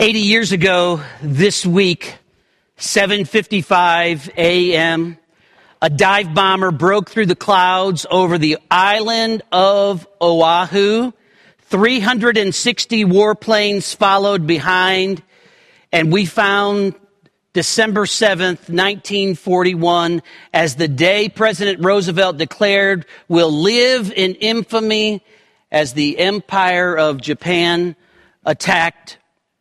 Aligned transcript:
80 0.00 0.20
years 0.20 0.52
ago 0.52 1.02
this 1.20 1.66
week, 1.66 2.16
7:55 2.78 4.30
a.m., 4.34 5.18
a 5.82 5.90
dive 5.90 6.32
bomber 6.32 6.70
broke 6.70 7.10
through 7.10 7.26
the 7.26 7.36
clouds 7.36 8.06
over 8.10 8.38
the 8.38 8.56
island 8.70 9.42
of 9.52 10.08
Oahu. 10.22 11.12
360 11.64 13.04
warplanes 13.04 13.94
followed 13.94 14.46
behind, 14.46 15.22
and 15.92 16.10
we 16.10 16.24
found 16.24 16.94
December 17.52 18.06
7th, 18.06 18.70
1941, 18.70 20.22
as 20.54 20.76
the 20.76 20.88
day 20.88 21.28
President 21.28 21.84
Roosevelt 21.84 22.38
declared 22.38 23.04
will 23.28 23.52
live 23.52 24.10
in 24.10 24.34
infamy 24.36 25.22
as 25.70 25.92
the 25.92 26.18
Empire 26.18 26.96
of 26.96 27.20
Japan 27.20 27.94
attacked 28.46 29.18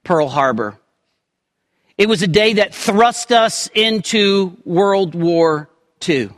Pearl 0.10 0.28
Harbor. 0.28 0.76
It 1.96 2.10
was 2.10 2.24
a 2.24 2.28
day 2.28 2.54
that 2.54 2.74
thrust 2.74 3.32
us 3.32 3.70
into 3.76 4.58
World 4.66 5.14
War 5.14 5.70
II. 6.10 6.32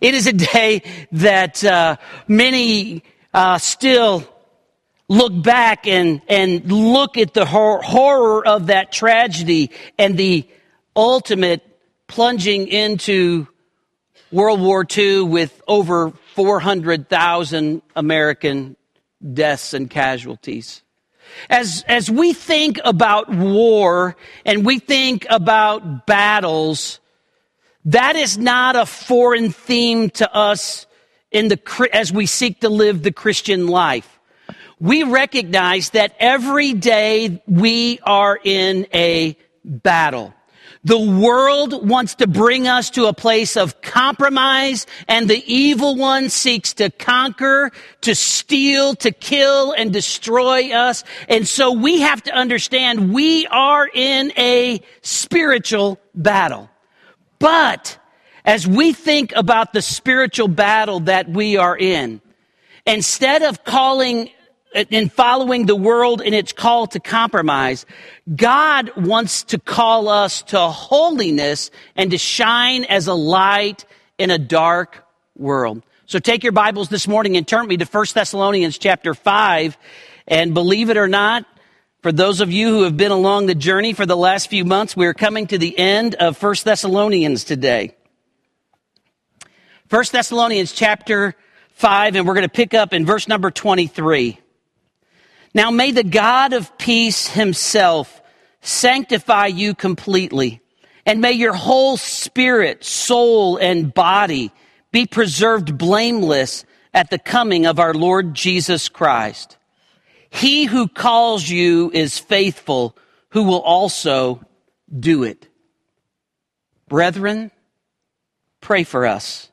It 0.00 0.14
is 0.14 0.28
a 0.28 0.32
day 0.32 0.84
that 1.10 1.64
uh, 1.64 1.96
many 2.28 3.02
uh, 3.34 3.58
still 3.58 4.22
look 5.08 5.32
back 5.42 5.88
and, 5.88 6.22
and 6.28 6.70
look 6.70 7.18
at 7.18 7.34
the 7.34 7.44
hor- 7.44 7.82
horror 7.82 8.46
of 8.46 8.68
that 8.68 8.92
tragedy 8.92 9.72
and 9.98 10.16
the 10.16 10.48
ultimate 10.94 11.60
plunging 12.06 12.68
into 12.68 13.48
World 14.30 14.60
War 14.60 14.86
II 14.88 15.22
with 15.22 15.60
over 15.66 16.12
400,000 16.36 17.82
American 17.96 18.76
deaths 19.34 19.74
and 19.74 19.90
casualties. 19.90 20.82
As, 21.48 21.84
as 21.88 22.10
we 22.10 22.32
think 22.32 22.78
about 22.84 23.28
war 23.28 24.16
and 24.44 24.64
we 24.64 24.78
think 24.78 25.26
about 25.30 26.06
battles, 26.06 27.00
that 27.86 28.16
is 28.16 28.38
not 28.38 28.76
a 28.76 28.86
foreign 28.86 29.50
theme 29.50 30.10
to 30.10 30.34
us 30.34 30.86
in 31.30 31.48
the, 31.48 31.88
as 31.92 32.12
we 32.12 32.26
seek 32.26 32.60
to 32.60 32.68
live 32.68 33.02
the 33.02 33.12
Christian 33.12 33.66
life. 33.66 34.20
We 34.78 35.04
recognize 35.04 35.90
that 35.90 36.14
every 36.18 36.72
day 36.72 37.42
we 37.46 38.00
are 38.02 38.38
in 38.42 38.86
a 38.92 39.36
battle. 39.64 40.34
The 40.84 40.98
world 40.98 41.88
wants 41.88 42.16
to 42.16 42.26
bring 42.26 42.66
us 42.66 42.90
to 42.90 43.06
a 43.06 43.12
place 43.12 43.56
of 43.56 43.80
compromise 43.82 44.86
and 45.06 45.30
the 45.30 45.42
evil 45.46 45.94
one 45.94 46.28
seeks 46.28 46.72
to 46.74 46.90
conquer, 46.90 47.70
to 48.00 48.16
steal, 48.16 48.96
to 48.96 49.12
kill 49.12 49.70
and 49.72 49.92
destroy 49.92 50.72
us. 50.72 51.04
And 51.28 51.46
so 51.46 51.70
we 51.70 52.00
have 52.00 52.22
to 52.24 52.32
understand 52.32 53.14
we 53.14 53.46
are 53.46 53.88
in 53.94 54.32
a 54.36 54.80
spiritual 55.02 56.00
battle. 56.16 56.68
But 57.38 57.96
as 58.44 58.66
we 58.66 58.92
think 58.92 59.32
about 59.36 59.72
the 59.72 59.82
spiritual 59.82 60.48
battle 60.48 60.98
that 61.00 61.28
we 61.28 61.56
are 61.56 61.78
in, 61.78 62.20
instead 62.84 63.42
of 63.42 63.62
calling 63.62 64.30
in 64.74 65.08
following 65.08 65.66
the 65.66 65.76
world 65.76 66.20
in 66.20 66.34
its 66.34 66.52
call 66.52 66.86
to 66.88 67.00
compromise, 67.00 67.86
God 68.34 68.90
wants 68.96 69.44
to 69.44 69.58
call 69.58 70.08
us 70.08 70.42
to 70.44 70.58
holiness 70.58 71.70
and 71.96 72.10
to 72.10 72.18
shine 72.18 72.84
as 72.84 73.06
a 73.06 73.14
light 73.14 73.84
in 74.18 74.30
a 74.30 74.38
dark 74.38 75.06
world. 75.36 75.82
So 76.06 76.18
take 76.18 76.42
your 76.42 76.52
Bibles 76.52 76.88
this 76.88 77.08
morning 77.08 77.36
and 77.36 77.48
turn 77.48 77.66
me 77.66 77.76
to 77.78 77.84
1 77.84 78.06
Thessalonians 78.14 78.78
chapter 78.78 79.14
5. 79.14 79.78
And 80.28 80.54
believe 80.54 80.90
it 80.90 80.96
or 80.96 81.08
not, 81.08 81.46
for 82.02 82.12
those 82.12 82.40
of 82.40 82.50
you 82.50 82.68
who 82.68 82.82
have 82.82 82.96
been 82.96 83.12
along 83.12 83.46
the 83.46 83.54
journey 83.54 83.92
for 83.92 84.06
the 84.06 84.16
last 84.16 84.50
few 84.50 84.64
months, 84.64 84.96
we're 84.96 85.14
coming 85.14 85.46
to 85.46 85.58
the 85.58 85.78
end 85.78 86.14
of 86.16 86.40
1 86.42 86.54
Thessalonians 86.64 87.44
today. 87.44 87.94
1 89.88 90.04
Thessalonians 90.10 90.72
chapter 90.72 91.34
5, 91.74 92.16
and 92.16 92.26
we're 92.26 92.34
going 92.34 92.42
to 92.42 92.52
pick 92.52 92.74
up 92.74 92.92
in 92.92 93.06
verse 93.06 93.28
number 93.28 93.50
23. 93.50 94.41
Now 95.54 95.70
may 95.70 95.90
the 95.92 96.04
God 96.04 96.52
of 96.52 96.76
peace 96.78 97.28
himself 97.28 98.22
sanctify 98.60 99.46
you 99.46 99.74
completely, 99.74 100.60
and 101.04 101.20
may 101.20 101.32
your 101.32 101.52
whole 101.52 101.96
spirit, 101.96 102.84
soul, 102.84 103.56
and 103.56 103.92
body 103.92 104.52
be 104.92 105.06
preserved 105.06 105.76
blameless 105.76 106.64
at 106.94 107.10
the 107.10 107.18
coming 107.18 107.66
of 107.66 107.78
our 107.78 107.94
Lord 107.94 108.34
Jesus 108.34 108.88
Christ. 108.88 109.56
He 110.30 110.64
who 110.64 110.88
calls 110.88 111.48
you 111.48 111.90
is 111.92 112.18
faithful, 112.18 112.96
who 113.30 113.42
will 113.42 113.60
also 113.60 114.40
do 114.98 115.24
it. 115.24 115.48
Brethren, 116.88 117.50
pray 118.60 118.84
for 118.84 119.06
us. 119.06 119.50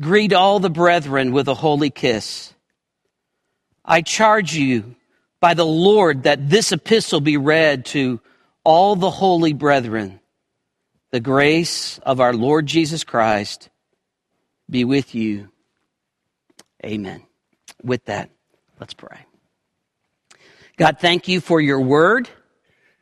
Greet 0.00 0.32
all 0.32 0.60
the 0.60 0.70
brethren 0.70 1.32
with 1.32 1.48
a 1.48 1.54
holy 1.54 1.90
kiss. 1.90 2.54
I 3.86 4.02
charge 4.02 4.54
you 4.54 4.96
by 5.40 5.54
the 5.54 5.66
Lord 5.66 6.24
that 6.24 6.50
this 6.50 6.72
epistle 6.72 7.20
be 7.20 7.36
read 7.36 7.84
to 7.86 8.20
all 8.64 8.96
the 8.96 9.10
holy 9.10 9.52
brethren. 9.52 10.20
The 11.12 11.20
grace 11.20 11.98
of 11.98 12.20
our 12.20 12.34
Lord 12.34 12.66
Jesus 12.66 13.04
Christ 13.04 13.68
be 14.68 14.84
with 14.84 15.14
you. 15.14 15.50
Amen. 16.84 17.22
With 17.82 18.04
that, 18.06 18.30
let's 18.80 18.94
pray. 18.94 19.20
God, 20.76 20.98
thank 20.98 21.28
you 21.28 21.40
for 21.40 21.60
your 21.60 21.80
word. 21.80 22.28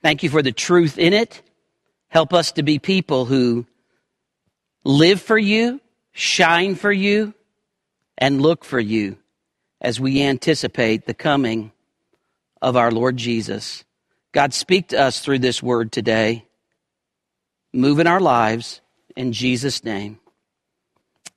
Thank 0.02 0.22
you 0.22 0.28
for 0.28 0.42
the 0.42 0.52
truth 0.52 0.98
in 0.98 1.14
it. 1.14 1.40
Help 2.08 2.34
us 2.34 2.52
to 2.52 2.62
be 2.62 2.78
people 2.78 3.24
who 3.24 3.66
live 4.84 5.20
for 5.20 5.38
you, 5.38 5.80
shine 6.12 6.74
for 6.74 6.92
you, 6.92 7.32
and 8.18 8.42
look 8.42 8.64
for 8.64 8.78
you 8.78 9.16
as 9.84 10.00
we 10.00 10.22
anticipate 10.22 11.04
the 11.04 11.12
coming 11.12 11.70
of 12.62 12.74
our 12.74 12.90
Lord 12.90 13.18
Jesus. 13.18 13.84
God, 14.32 14.54
speak 14.54 14.88
to 14.88 14.98
us 14.98 15.20
through 15.20 15.40
this 15.40 15.62
word 15.62 15.92
today. 15.92 16.46
Move 17.74 17.98
in 17.98 18.06
our 18.06 18.18
lives. 18.18 18.80
In 19.14 19.32
Jesus' 19.32 19.84
name, 19.84 20.18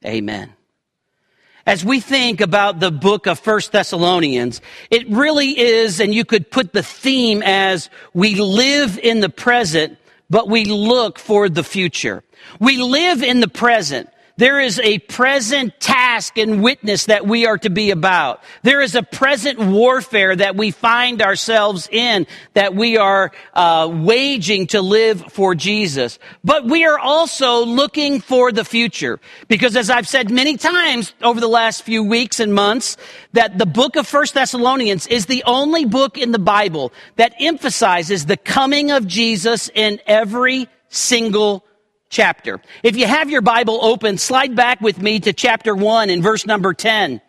amen. 0.04 0.54
As 1.66 1.84
we 1.84 2.00
think 2.00 2.40
about 2.40 2.80
the 2.80 2.90
book 2.90 3.28
of 3.28 3.38
First 3.38 3.74
Thessalonians, 3.74 4.62
it 4.90 5.10
really 5.10 5.60
is, 5.60 6.00
and 6.00 6.16
you 6.16 6.24
could 6.24 6.50
put 6.50 6.72
the 6.72 6.82
theme 6.82 7.44
as 7.44 7.90
we 8.14 8.36
live 8.36 8.98
in 8.98 9.20
the 9.20 9.30
present, 9.30 9.98
but 10.30 10.48
we 10.48 10.64
look 10.64 11.20
for 11.20 11.50
the 11.50 11.64
future. 11.64 12.24
We 12.62 12.78
live 12.78 13.22
in 13.22 13.42
the 13.42 13.50
present, 13.50 14.10
there 14.38 14.60
is 14.60 14.80
a 14.80 15.00
present 15.00 15.80
task 15.80 16.38
and 16.38 16.64
witness 16.64 17.06
that 17.06 17.26
we 17.26 17.46
are 17.46 17.58
to 17.58 17.70
be 17.70 17.92
about. 17.92 18.44
There 18.62 18.82
is 18.82 18.96
a 18.96 19.04
present 19.04 19.60
warfare 19.60 20.36
that 20.36 20.56
we 20.56 20.72
find 20.72 21.22
ourselves 21.22 21.90
in 21.92 22.28
that 22.54 22.76
we 22.76 22.98
are 22.98 23.32
uh, 23.54 23.90
waging 23.92 24.68
to 24.68 24.82
live 24.82 25.24
for 25.32 25.56
Jesus. 25.56 26.20
But 26.44 26.66
we 26.66 26.86
are 26.86 27.00
also 27.00 27.66
looking 27.66 28.22
for 28.22 28.52
the 28.52 28.64
future 28.64 29.20
because 29.48 29.76
as 29.76 29.90
I've 29.90 30.08
said 30.08 30.30
many 30.30 30.56
times 30.56 31.14
over 31.22 31.40
the 31.40 31.48
last 31.48 31.82
few 31.82 32.04
weeks 32.04 32.40
and 32.40 32.54
months, 32.54 32.96
that 33.34 33.58
the 33.58 33.66
book 33.66 33.96
of 33.96 34.08
First 34.08 34.36
Thessalonians 34.36 35.08
is 35.08 35.26
the 35.26 35.44
only 35.46 35.86
book 35.86 36.18
in 36.18 36.32
the 36.32 36.40
Bible 36.40 36.94
that 37.16 37.34
emphasizes 37.40 38.26
the 38.26 38.38
coming 38.38 38.92
of 38.92 39.08
Jesus 39.08 39.70
in 39.74 40.00
every 40.06 40.68
single 40.90 41.64
chapter. 42.10 42.62
If 42.84 42.96
you 42.96 43.06
have 43.06 43.30
your 43.30 43.42
Bible 43.42 43.80
open, 43.84 44.18
slide 44.18 44.56
back 44.56 44.82
with 44.82 45.02
me 45.02 45.20
to 45.22 45.34
chapter 45.34 45.76
1 45.76 46.10
in 46.10 46.22
verse 46.22 46.46
number 46.46 46.74
10. 46.74 47.22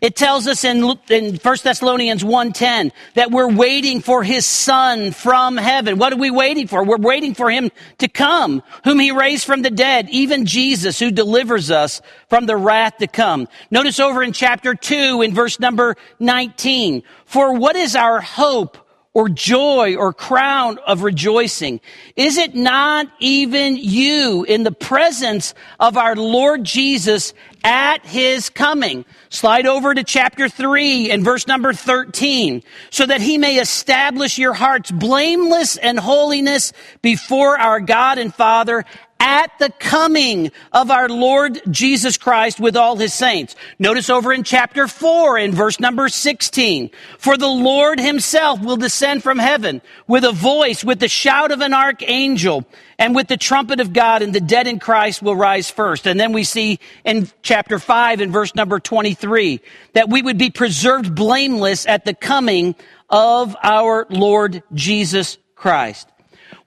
It 0.00 0.16
tells 0.16 0.46
us 0.46 0.64
in, 0.64 0.98
in 1.08 1.36
1 1.36 1.56
Thessalonians 1.62 2.22
1.10 2.22 2.92
that 3.14 3.30
we're 3.30 3.50
waiting 3.50 4.00
for 4.00 4.22
his 4.22 4.46
son 4.46 5.12
from 5.12 5.56
heaven. 5.56 5.98
What 5.98 6.12
are 6.12 6.18
we 6.18 6.30
waiting 6.30 6.66
for? 6.66 6.84
We're 6.84 6.96
waiting 6.96 7.34
for 7.34 7.50
him 7.50 7.70
to 7.98 8.08
come, 8.08 8.62
whom 8.84 8.98
he 8.98 9.10
raised 9.10 9.44
from 9.44 9.62
the 9.62 9.70
dead, 9.70 10.08
even 10.10 10.46
Jesus 10.46 10.98
who 10.98 11.10
delivers 11.10 11.70
us 11.70 12.00
from 12.28 12.46
the 12.46 12.56
wrath 12.56 12.98
to 12.98 13.06
come. 13.06 13.48
Notice 13.70 14.00
over 14.00 14.22
in 14.22 14.32
chapter 14.32 14.74
2 14.74 15.22
in 15.22 15.34
verse 15.34 15.60
number 15.60 15.96
19. 16.18 17.02
For 17.26 17.54
what 17.54 17.76
is 17.76 17.94
our 17.94 18.20
hope 18.20 18.78
or 19.12 19.28
joy 19.28 19.96
or 19.96 20.12
crown 20.12 20.78
of 20.86 21.02
rejoicing? 21.02 21.80
Is 22.14 22.36
it 22.36 22.54
not 22.54 23.08
even 23.18 23.76
you 23.76 24.44
in 24.44 24.62
the 24.62 24.72
presence 24.72 25.54
of 25.80 25.96
our 25.96 26.14
Lord 26.14 26.62
Jesus 26.64 27.34
at 27.64 28.06
his 28.06 28.50
coming? 28.50 29.04
Slide 29.28 29.66
over 29.66 29.94
to 29.94 30.04
chapter 30.04 30.48
3 30.48 31.10
and 31.10 31.24
verse 31.24 31.46
number 31.46 31.72
13. 31.72 32.62
So 32.90 33.06
that 33.06 33.20
he 33.20 33.36
may 33.36 33.58
establish 33.58 34.38
your 34.38 34.54
hearts 34.54 34.90
blameless 34.90 35.76
and 35.76 35.98
holiness 35.98 36.72
before 37.02 37.58
our 37.58 37.80
God 37.80 38.18
and 38.18 38.32
Father 38.32 38.84
at 39.20 39.52
the 39.58 39.70
coming 39.78 40.50
of 40.72 40.90
our 40.90 41.08
Lord 41.08 41.60
Jesus 41.70 42.16
Christ 42.16 42.58
with 42.58 42.74
all 42.74 42.96
his 42.96 43.12
saints. 43.12 43.54
Notice 43.78 44.08
over 44.08 44.32
in 44.32 44.42
chapter 44.42 44.88
4 44.88 45.38
in 45.38 45.52
verse 45.52 45.78
number 45.78 46.08
16. 46.08 46.90
For 47.18 47.36
the 47.36 47.46
Lord 47.46 48.00
himself 48.00 48.60
will 48.60 48.78
descend 48.78 49.22
from 49.22 49.38
heaven 49.38 49.82
with 50.06 50.24
a 50.24 50.32
voice, 50.32 50.82
with 50.82 51.00
the 51.00 51.08
shout 51.08 51.52
of 51.52 51.60
an 51.60 51.74
archangel, 51.74 52.64
and 52.98 53.14
with 53.14 53.28
the 53.28 53.36
trumpet 53.36 53.78
of 53.80 53.92
God, 53.92 54.22
and 54.22 54.34
the 54.34 54.40
dead 54.40 54.66
in 54.66 54.78
Christ 54.78 55.22
will 55.22 55.36
rise 55.36 55.70
first. 55.70 56.06
And 56.06 56.18
then 56.18 56.32
we 56.32 56.44
see 56.44 56.80
in 57.04 57.28
chapter 57.42 57.78
5 57.78 58.22
in 58.22 58.32
verse 58.32 58.54
number 58.54 58.80
23 58.80 59.60
that 59.92 60.08
we 60.08 60.22
would 60.22 60.38
be 60.38 60.50
preserved 60.50 61.14
blameless 61.14 61.86
at 61.86 62.04
the 62.06 62.14
coming 62.14 62.74
of 63.10 63.54
our 63.62 64.06
Lord 64.08 64.62
Jesus 64.72 65.36
Christ. 65.54 66.08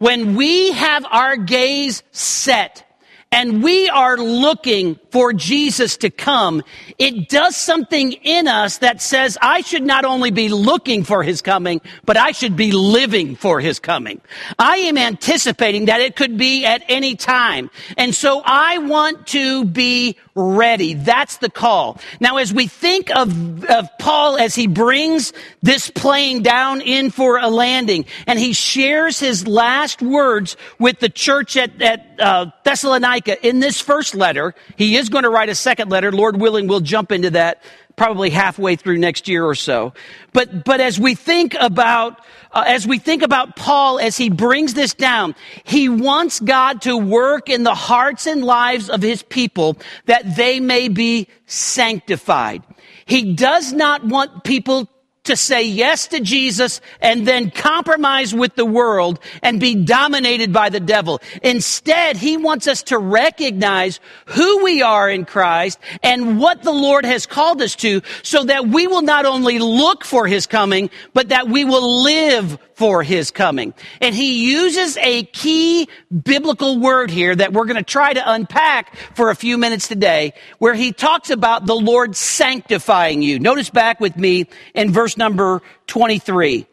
When 0.04 0.36
we 0.36 0.74
have 0.74 1.06
our 1.10 1.38
gaze 1.38 2.04
set 2.12 2.84
and 3.32 3.64
we 3.64 3.88
are 3.88 4.18
looking 4.18 5.00
for 5.14 5.32
Jesus 5.32 5.98
to 5.98 6.10
come, 6.10 6.64
it 6.98 7.30
does 7.30 7.56
something 7.56 8.14
in 8.14 8.48
us 8.48 8.80
that 8.80 9.00
says, 9.00 9.38
I 9.44 9.62
should 9.62 9.84
not 9.84 10.06
only 10.06 10.32
be 10.32 10.50
looking 10.50 11.04
for 11.04 11.22
his 11.22 11.40
coming, 11.40 11.82
but 12.04 12.18
I 12.18 12.32
should 12.32 12.56
be 12.56 12.72
living 12.72 13.36
for 13.36 13.60
his 13.60 13.78
coming. 13.78 14.22
I 14.58 14.78
am 14.78 14.98
anticipating 14.98 15.86
that 15.86 16.02
it 16.02 16.16
could 16.16 16.36
be 16.36 16.66
at 16.66 16.82
any 16.90 17.16
time. 17.16 17.70
And 17.96 18.16
so 18.16 18.42
I 18.44 18.80
want 18.80 19.28
to 19.28 19.66
be 19.66 20.18
ready. 20.36 20.96
That's 20.96 21.38
the 21.38 21.50
call. 21.50 22.00
Now, 22.20 22.38
as 22.38 22.52
we 22.52 22.66
think 22.66 23.16
of, 23.16 23.66
of 23.66 23.88
Paul 24.00 24.38
as 24.38 24.56
he 24.56 24.66
brings 24.66 25.32
this 25.62 25.92
plane 25.92 26.42
down 26.42 26.82
in 26.82 27.12
for 27.12 27.38
a 27.38 27.50
landing 27.50 28.06
and 28.26 28.40
he 28.40 28.54
shares 28.54 29.20
his 29.20 29.48
last 29.48 30.02
words 30.02 30.58
with 30.80 31.00
the 31.00 31.10
church 31.10 31.56
at, 31.56 31.80
at 31.82 32.20
uh, 32.20 32.48
Thessalonica 32.64 33.46
in 33.48 33.60
this 33.60 33.80
first 33.80 34.16
letter. 34.16 34.56
He 34.76 34.96
is 34.96 35.03
going 35.10 35.24
to 35.24 35.30
write 35.30 35.50
a 35.50 35.56
second 35.56 35.92
letter. 35.92 36.12
Lord 36.12 36.40
willing, 36.40 36.68
we'll 36.68 36.80
jump 36.80 37.12
into 37.12 37.32
that 37.32 37.62
probably 37.96 38.30
halfway 38.30 38.76
through 38.76 38.98
next 38.98 39.28
year 39.28 39.46
or 39.46 39.56
so. 39.56 39.94
But, 40.34 40.64
but 40.64 40.82
as 40.82 41.00
we 41.00 41.16
think 41.16 41.56
about, 41.60 42.26
uh, 42.52 42.64
as 42.66 42.88
we 42.88 42.98
think 43.00 43.22
about 43.22 43.56
Paul 43.56 44.00
as 44.00 44.18
he 44.18 44.30
brings 44.30 44.74
this 44.74 44.94
down, 44.94 45.36
he 45.64 45.90
wants 45.90 46.40
God 46.40 46.82
to 46.84 46.98
work 46.98 47.50
in 47.50 47.64
the 47.64 47.76
hearts 47.76 48.26
and 48.26 48.44
lives 48.44 48.90
of 48.90 49.02
his 49.02 49.22
people 49.24 49.78
that 50.06 50.36
they 50.36 50.60
may 50.60 50.88
be 50.88 51.28
sanctified. 51.46 52.64
He 53.06 53.34
does 53.34 53.74
not 53.74 54.04
want 54.04 54.44
people 54.44 54.90
to 55.24 55.38
say 55.38 55.64
yes 55.64 56.08
to 56.08 56.20
Jesus 56.20 56.82
and 57.00 57.26
then 57.26 57.50
compromise 57.50 58.34
with 58.34 58.56
the 58.56 58.66
world 58.66 59.20
and 59.42 59.60
be 59.60 59.74
dominated 59.74 60.52
by 60.52 60.70
the 60.70 60.82
devil. 60.82 61.22
Instead, 61.42 62.18
he 62.18 62.36
wants 62.36 62.68
us 62.68 62.84
to 62.84 62.98
recognize 62.98 64.02
who 64.26 64.64
we 64.64 64.82
are 64.82 65.10
in 65.10 65.24
Christ 65.24 65.80
and 66.02 66.40
what 66.40 66.64
the 66.64 66.74
Lord 66.74 67.06
has 67.06 67.26
called 67.26 67.62
us 67.62 67.76
to 67.78 68.02
so 68.22 68.44
that 68.44 68.68
we 68.68 68.86
will 68.86 69.02
not 69.02 69.26
only 69.26 69.60
look 69.60 70.04
for 70.04 70.28
his 70.28 70.46
coming, 70.46 70.90
but 71.14 71.30
that 71.30 71.48
we 71.48 71.64
will 71.64 72.04
live 72.04 72.58
for 72.76 73.04
his 73.04 73.32
coming. 73.32 73.74
And 74.02 74.16
he 74.16 74.52
uses 74.52 74.98
a 74.98 75.24
key 75.24 75.88
biblical 76.24 76.80
word 76.80 77.10
here 77.12 77.36
that 77.36 77.54
we're 77.54 77.66
going 77.66 77.78
to 77.78 77.84
try 77.84 78.14
to 78.14 78.32
unpack 78.32 78.96
for 79.16 79.30
a 79.30 79.36
few 79.36 79.58
minutes 79.58 79.88
today, 79.88 80.34
where 80.60 80.74
he 80.74 80.92
talks 80.92 81.30
about 81.30 81.66
the 81.66 81.76
Lord 81.76 82.16
sanctifying 82.16 83.22
you. 83.22 83.40
Notice 83.40 83.70
back 83.70 84.00
with 84.00 84.18
me 84.18 84.48
in 84.74 84.92
verse 84.92 85.18
number 85.18 85.62
23. 85.88 86.66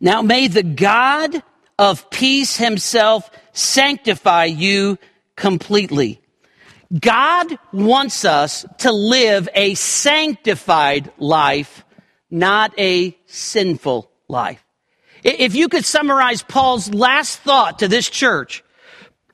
Now 0.00 0.22
may 0.22 0.48
the 0.48 0.62
God 0.62 1.42
of 1.78 2.10
peace 2.10 2.56
himself 2.56 3.30
sanctify 3.52 4.44
you 4.44 4.98
completely. 5.36 6.20
God 7.00 7.58
wants 7.72 8.24
us 8.26 8.66
to 8.78 8.92
live 8.92 9.48
a 9.54 9.74
sanctified 9.74 11.10
life, 11.18 11.84
not 12.30 12.78
a 12.78 13.16
sinful 13.26 14.11
life. 14.32 14.64
If 15.22 15.54
you 15.54 15.68
could 15.68 15.84
summarize 15.84 16.42
Paul's 16.42 16.92
last 16.92 17.38
thought 17.38 17.78
to 17.78 17.86
this 17.86 18.10
church, 18.10 18.64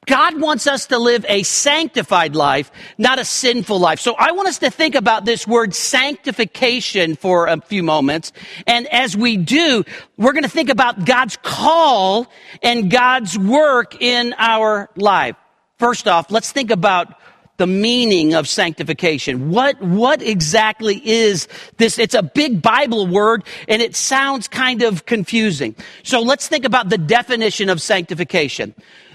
God 0.08 0.40
wants 0.40 0.66
us 0.66 0.86
to 0.86 0.98
live 0.98 1.26
a 1.28 1.42
sanctified 1.42 2.34
life, 2.34 2.70
not 2.96 3.18
a 3.18 3.24
sinful 3.26 3.78
life. 3.78 4.00
So 4.00 4.14
I 4.18 4.32
want 4.32 4.48
us 4.48 4.58
to 4.60 4.70
think 4.70 4.94
about 4.94 5.26
this 5.26 5.46
word 5.46 5.74
sanctification 5.74 7.14
for 7.14 7.46
a 7.46 7.60
few 7.60 7.82
moments. 7.82 8.32
And 8.66 8.86
as 8.86 9.16
we 9.16 9.36
do, 9.36 9.84
we're 10.16 10.32
going 10.32 10.44
to 10.44 10.48
think 10.48 10.70
about 10.70 11.04
God's 11.04 11.36
call 11.42 12.26
and 12.62 12.90
God's 12.90 13.38
work 13.38 14.00
in 14.00 14.34
our 14.38 14.88
life. 14.96 15.36
First 15.78 16.08
off, 16.08 16.30
let's 16.30 16.52
think 16.52 16.70
about 16.70 17.17
the 17.58 17.66
meaning 17.66 18.34
of 18.34 18.48
sanctification. 18.48 19.50
What, 19.50 19.80
what 19.82 20.22
exactly 20.22 21.06
is 21.06 21.48
this? 21.76 21.98
It's 21.98 22.14
a 22.14 22.22
big 22.22 22.62
Bible 22.62 23.06
word 23.06 23.44
and 23.66 23.82
it 23.82 23.94
sounds 23.94 24.48
kind 24.48 24.82
of 24.82 25.04
confusing. 25.06 25.76
So 26.04 26.20
let's 26.20 26.48
think 26.48 26.64
about 26.64 26.88
the 26.88 26.98
definition 26.98 27.68
of 27.68 27.82
sanctification. 27.82 28.74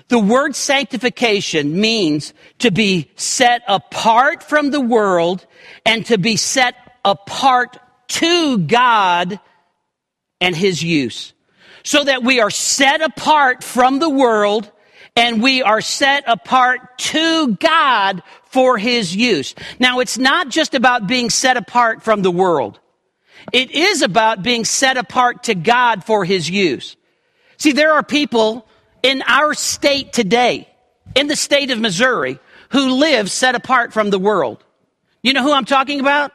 The 0.09 0.19
word 0.19 0.55
sanctification 0.55 1.79
means 1.79 2.33
to 2.59 2.69
be 2.69 3.09
set 3.15 3.63
apart 3.67 4.43
from 4.43 4.71
the 4.71 4.81
world 4.81 5.47
and 5.85 6.05
to 6.07 6.17
be 6.17 6.35
set 6.35 6.75
apart 7.05 7.77
to 8.09 8.57
God 8.59 9.39
and 10.41 10.55
His 10.55 10.83
use. 10.83 11.33
So 11.83 12.03
that 12.03 12.23
we 12.23 12.41
are 12.41 12.49
set 12.49 13.01
apart 13.01 13.63
from 13.63 13.99
the 13.99 14.09
world 14.09 14.69
and 15.15 15.41
we 15.41 15.61
are 15.61 15.81
set 15.81 16.23
apart 16.27 16.97
to 16.97 17.55
God 17.55 18.23
for 18.45 18.77
his 18.77 19.15
use. 19.15 19.55
Now, 19.79 19.99
it's 19.99 20.17
not 20.17 20.49
just 20.49 20.73
about 20.73 21.07
being 21.07 21.29
set 21.29 21.57
apart 21.57 22.03
from 22.03 22.21
the 22.21 22.31
world. 22.31 22.79
It 23.51 23.71
is 23.71 24.01
about 24.01 24.41
being 24.41 24.65
set 24.65 24.97
apart 24.97 25.43
to 25.43 25.55
God 25.55 26.03
for 26.03 26.23
his 26.23 26.49
use. 26.49 26.95
See, 27.57 27.73
there 27.73 27.93
are 27.93 28.03
people 28.03 28.67
in 29.01 29.21
our 29.27 29.53
state 29.53 30.13
today, 30.13 30.67
in 31.15 31.27
the 31.27 31.35
state 31.35 31.69
of 31.69 31.79
Missouri, 31.79 32.39
who 32.69 32.95
live 32.95 33.29
set 33.29 33.55
apart 33.55 33.93
from 33.93 34.09
the 34.09 34.19
world. 34.19 34.63
You 35.21 35.33
know 35.33 35.43
who 35.43 35.53
I'm 35.53 35.65
talking 35.65 35.99
about? 35.99 36.31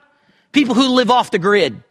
People 0.52 0.74
who 0.74 0.94
live 0.94 1.10
off 1.10 1.30
the 1.30 1.38
grid. 1.38 1.82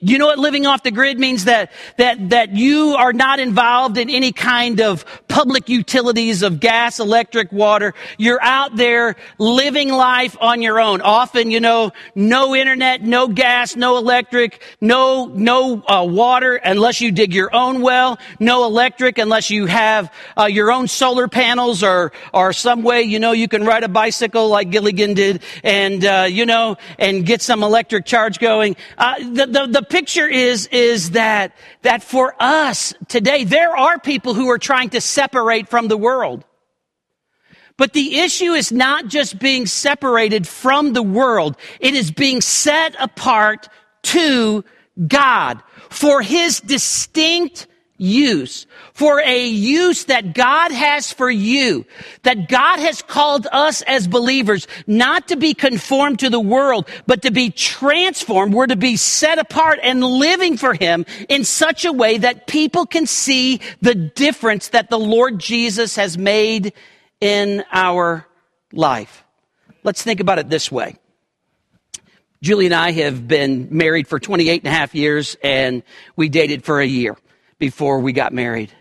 You 0.00 0.18
know 0.18 0.26
what 0.26 0.38
living 0.38 0.66
off 0.66 0.82
the 0.82 0.90
grid 0.90 1.18
means? 1.18 1.44
That, 1.44 1.72
that, 1.96 2.30
that 2.30 2.54
you 2.54 2.94
are 2.98 3.12
not 3.12 3.40
involved 3.40 3.96
in 3.96 4.10
any 4.10 4.32
kind 4.32 4.80
of 4.80 5.04
public 5.28 5.68
utilities 5.68 6.42
of 6.42 6.60
gas, 6.60 7.00
electric, 7.00 7.52
water. 7.52 7.94
You're 8.18 8.42
out 8.42 8.76
there 8.76 9.16
living 9.38 9.88
life 9.90 10.36
on 10.40 10.60
your 10.60 10.78
own. 10.80 11.00
Often, 11.00 11.50
you 11.50 11.60
know, 11.60 11.92
no 12.14 12.54
internet, 12.54 13.02
no 13.02 13.28
gas, 13.28 13.76
no 13.76 13.96
electric, 13.96 14.62
no, 14.80 15.26
no 15.26 15.82
uh, 15.88 16.04
water 16.04 16.56
unless 16.56 17.00
you 17.00 17.10
dig 17.10 17.32
your 17.32 17.54
own 17.54 17.80
well, 17.80 18.18
no 18.40 18.64
electric 18.64 19.18
unless 19.18 19.48
you 19.48 19.66
have 19.66 20.12
uh, 20.36 20.44
your 20.44 20.70
own 20.70 20.88
solar 20.88 21.28
panels 21.28 21.82
or, 21.82 22.12
or 22.34 22.52
some 22.52 22.82
way, 22.82 23.02
you 23.02 23.18
know, 23.18 23.32
you 23.32 23.48
can 23.48 23.64
ride 23.64 23.84
a 23.84 23.88
bicycle 23.88 24.48
like 24.48 24.70
Gilligan 24.70 25.14
did 25.14 25.42
and, 25.62 26.04
uh, 26.04 26.26
you 26.28 26.44
know, 26.44 26.76
and 26.98 27.24
get 27.24 27.40
some 27.40 27.62
electric 27.62 28.04
charge 28.04 28.38
going. 28.38 28.76
Uh, 28.98 29.18
the, 29.18 29.46
the, 29.46 29.77
the 29.78 29.86
picture 29.86 30.26
is, 30.26 30.66
is 30.72 31.12
that, 31.12 31.56
that 31.82 32.02
for 32.02 32.34
us 32.40 32.92
today, 33.06 33.44
there 33.44 33.76
are 33.76 34.00
people 34.00 34.34
who 34.34 34.50
are 34.50 34.58
trying 34.58 34.90
to 34.90 35.00
separate 35.00 35.68
from 35.68 35.86
the 35.86 35.96
world. 35.96 36.44
But 37.76 37.92
the 37.92 38.18
issue 38.18 38.54
is 38.54 38.72
not 38.72 39.06
just 39.06 39.38
being 39.38 39.66
separated 39.66 40.48
from 40.48 40.94
the 40.94 41.02
world. 41.02 41.56
It 41.78 41.94
is 41.94 42.10
being 42.10 42.40
set 42.40 42.96
apart 42.98 43.68
to 44.14 44.64
God 45.06 45.62
for 45.90 46.22
His 46.22 46.60
distinct 46.60 47.68
use, 47.98 48.66
for 48.94 49.20
a 49.20 49.46
use 49.46 50.04
that 50.04 50.32
God 50.32 50.70
has 50.70 51.12
for 51.12 51.28
you, 51.28 51.84
that 52.22 52.48
God 52.48 52.78
has 52.78 53.02
called 53.02 53.46
us 53.52 53.82
as 53.82 54.08
believers 54.08 54.66
not 54.86 55.28
to 55.28 55.36
be 55.36 55.52
conformed 55.52 56.20
to 56.20 56.30
the 56.30 56.40
world, 56.40 56.88
but 57.06 57.22
to 57.22 57.30
be 57.30 57.50
transformed. 57.50 58.54
We're 58.54 58.68
to 58.68 58.76
be 58.76 58.96
set 58.96 59.38
apart 59.38 59.80
and 59.82 60.02
living 60.02 60.56
for 60.56 60.74
Him 60.74 61.04
in 61.28 61.44
such 61.44 61.84
a 61.84 61.92
way 61.92 62.18
that 62.18 62.46
people 62.46 62.86
can 62.86 63.06
see 63.06 63.60
the 63.82 63.94
difference 63.94 64.68
that 64.68 64.88
the 64.88 64.98
Lord 64.98 65.40
Jesus 65.40 65.96
has 65.96 66.16
made 66.16 66.72
in 67.20 67.64
our 67.72 68.26
life. 68.72 69.24
Let's 69.82 70.02
think 70.02 70.20
about 70.20 70.38
it 70.38 70.48
this 70.48 70.70
way. 70.70 70.96
Julie 72.40 72.66
and 72.66 72.74
I 72.74 72.92
have 72.92 73.26
been 73.26 73.66
married 73.72 74.06
for 74.06 74.20
28 74.20 74.62
and 74.62 74.72
a 74.72 74.76
half 74.76 74.94
years 74.94 75.36
and 75.42 75.82
we 76.14 76.28
dated 76.28 76.64
for 76.64 76.80
a 76.80 76.86
year 76.86 77.16
before 77.58 78.00
we 78.00 78.12
got 78.12 78.32
married. 78.32 78.72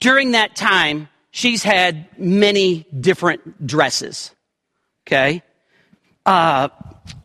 During 0.00 0.32
that 0.32 0.56
time, 0.56 1.08
she's 1.30 1.62
had 1.62 2.08
many 2.18 2.86
different 2.98 3.66
dresses. 3.66 4.32
Okay? 5.06 5.42
Uh, 6.26 6.68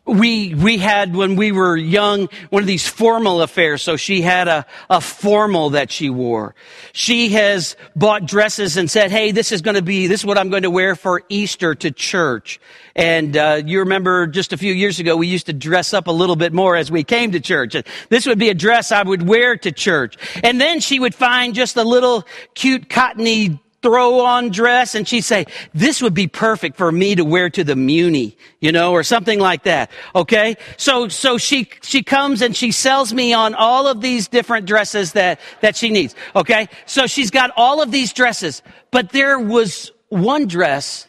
we 0.06 0.54
we 0.54 0.78
had 0.78 1.16
when 1.16 1.34
we 1.34 1.50
were 1.50 1.76
young 1.76 2.28
one 2.50 2.62
of 2.62 2.66
these 2.66 2.88
formal 2.88 3.42
affairs. 3.42 3.82
So 3.82 3.96
she 3.96 4.22
had 4.22 4.46
a, 4.46 4.64
a 4.88 5.00
formal 5.00 5.70
that 5.70 5.90
she 5.90 6.10
wore. 6.10 6.54
She 6.92 7.30
has 7.30 7.76
bought 7.96 8.26
dresses 8.26 8.76
and 8.76 8.90
said 8.90 9.10
hey 9.10 9.32
this 9.32 9.50
is 9.50 9.62
going 9.62 9.74
to 9.74 9.82
be 9.82 10.06
this 10.06 10.20
is 10.20 10.26
what 10.26 10.38
i'm 10.38 10.48
going 10.48 10.62
to 10.62 10.70
wear 10.70 10.94
for 10.94 11.22
easter 11.28 11.74
to 11.74 11.90
church. 11.90 12.60
And 12.94 13.36
uh, 13.36 13.62
you 13.64 13.80
remember 13.80 14.26
just 14.26 14.52
a 14.52 14.56
few 14.56 14.72
years 14.72 15.00
ago 15.00 15.16
we 15.16 15.26
used 15.26 15.46
to 15.46 15.52
dress 15.52 15.92
up 15.92 16.06
a 16.06 16.12
little 16.12 16.36
bit 16.36 16.52
more 16.52 16.76
as 16.76 16.90
we 16.90 17.02
came 17.02 17.32
to 17.32 17.40
church. 17.40 17.76
This 18.08 18.26
would 18.26 18.38
be 18.38 18.48
a 18.48 18.54
dress 18.54 18.92
i 18.92 19.02
would 19.02 19.26
wear 19.26 19.56
to 19.56 19.72
church. 19.72 20.16
And 20.42 20.60
then 20.60 20.80
she 20.80 21.00
would 21.00 21.14
find 21.14 21.54
just 21.54 21.76
a 21.76 21.84
little 21.84 22.24
cute 22.54 22.88
cottony 22.88 23.60
throw 23.82 24.20
on 24.20 24.50
dress 24.50 24.94
and 24.94 25.06
she'd 25.06 25.22
say, 25.22 25.46
this 25.74 26.02
would 26.02 26.14
be 26.14 26.26
perfect 26.26 26.76
for 26.76 26.90
me 26.90 27.14
to 27.14 27.24
wear 27.24 27.50
to 27.50 27.62
the 27.62 27.74
Muny, 27.74 28.36
you 28.60 28.72
know, 28.72 28.92
or 28.92 29.02
something 29.02 29.38
like 29.38 29.64
that. 29.64 29.90
Okay. 30.14 30.56
So, 30.76 31.08
so 31.08 31.38
she, 31.38 31.68
she 31.82 32.02
comes 32.02 32.42
and 32.42 32.56
she 32.56 32.72
sells 32.72 33.12
me 33.12 33.32
on 33.32 33.54
all 33.54 33.86
of 33.86 34.00
these 34.00 34.28
different 34.28 34.66
dresses 34.66 35.12
that, 35.12 35.40
that 35.60 35.76
she 35.76 35.90
needs. 35.90 36.14
Okay. 36.34 36.68
So 36.86 37.06
she's 37.06 37.30
got 37.30 37.50
all 37.56 37.82
of 37.82 37.90
these 37.90 38.12
dresses, 38.12 38.62
but 38.90 39.10
there 39.10 39.38
was 39.38 39.92
one 40.08 40.46
dress 40.46 41.08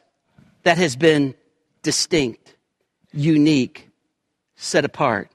that 0.63 0.77
has 0.77 0.95
been 0.95 1.33
distinct, 1.81 2.55
unique, 3.13 3.89
set 4.55 4.83
apart, 4.85 5.31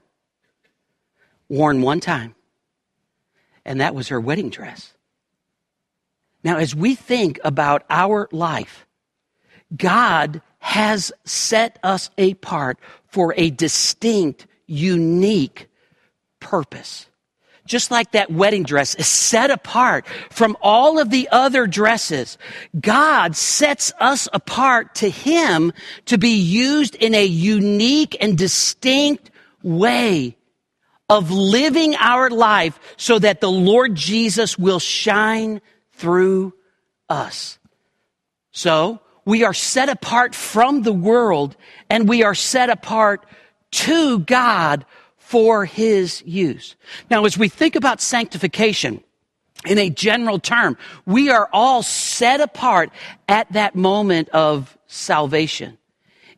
worn 1.49 1.81
one 1.81 1.99
time. 1.99 2.35
And 3.65 3.81
that 3.81 3.95
was 3.95 4.09
her 4.09 4.19
wedding 4.19 4.49
dress. 4.49 4.93
Now, 6.43 6.57
as 6.57 6.75
we 6.75 6.95
think 6.95 7.39
about 7.43 7.83
our 7.89 8.27
life, 8.31 8.85
God 9.75 10.41
has 10.59 11.11
set 11.25 11.79
us 11.83 12.09
apart 12.17 12.77
for 13.07 13.33
a 13.37 13.49
distinct, 13.49 14.47
unique 14.67 15.67
purpose. 16.39 17.07
Just 17.65 17.91
like 17.91 18.11
that 18.11 18.29
wedding 18.29 18.63
dress 18.63 18.93
is 18.95 19.07
set 19.07 19.49
apart 19.49 20.05
from 20.29 20.57
all 20.61 20.99
of 20.99 21.09
the 21.09 21.29
other 21.31 21.65
dresses, 21.65 22.37
God 22.79 23.37
sets 23.37 23.93
us 24.01 24.27
apart 24.33 24.95
to 24.95 25.09
Him 25.09 25.71
to 26.05 26.17
be 26.17 26.35
used 26.35 26.95
in 26.95 27.15
a 27.15 27.23
unique 27.23 28.17
and 28.19 28.37
distinct 28.37 29.31
way 29.61 30.35
of 31.09 31.31
living 31.31 31.95
our 31.95 32.29
life 32.29 32.79
so 32.97 33.17
that 33.19 33.39
the 33.39 33.51
Lord 33.51 33.95
Jesus 33.95 34.57
will 34.57 34.79
shine 34.79 35.61
through 36.03 36.53
us. 37.07 37.57
So 38.51 38.99
we 39.23 39.45
are 39.45 39.53
set 39.53 39.87
apart 39.87 40.35
from 40.35 40.81
the 40.81 40.91
world 40.91 41.55
and 41.89 42.09
we 42.09 42.23
are 42.23 42.35
set 42.35 42.69
apart 42.69 43.25
to 43.71 44.19
God 44.19 44.85
for 45.15 45.63
his 45.63 46.21
use. 46.25 46.75
Now, 47.09 47.23
as 47.23 47.37
we 47.37 47.47
think 47.47 47.77
about 47.77 48.01
sanctification, 48.01 49.01
in 49.65 49.77
a 49.77 49.89
general 49.89 50.39
term, 50.39 50.77
we 51.05 51.29
are 51.29 51.49
all 51.53 51.83
set 51.83 52.41
apart 52.41 52.89
at 53.29 53.49
that 53.53 53.73
moment 53.73 54.27
of 54.29 54.77
salvation. 54.87 55.77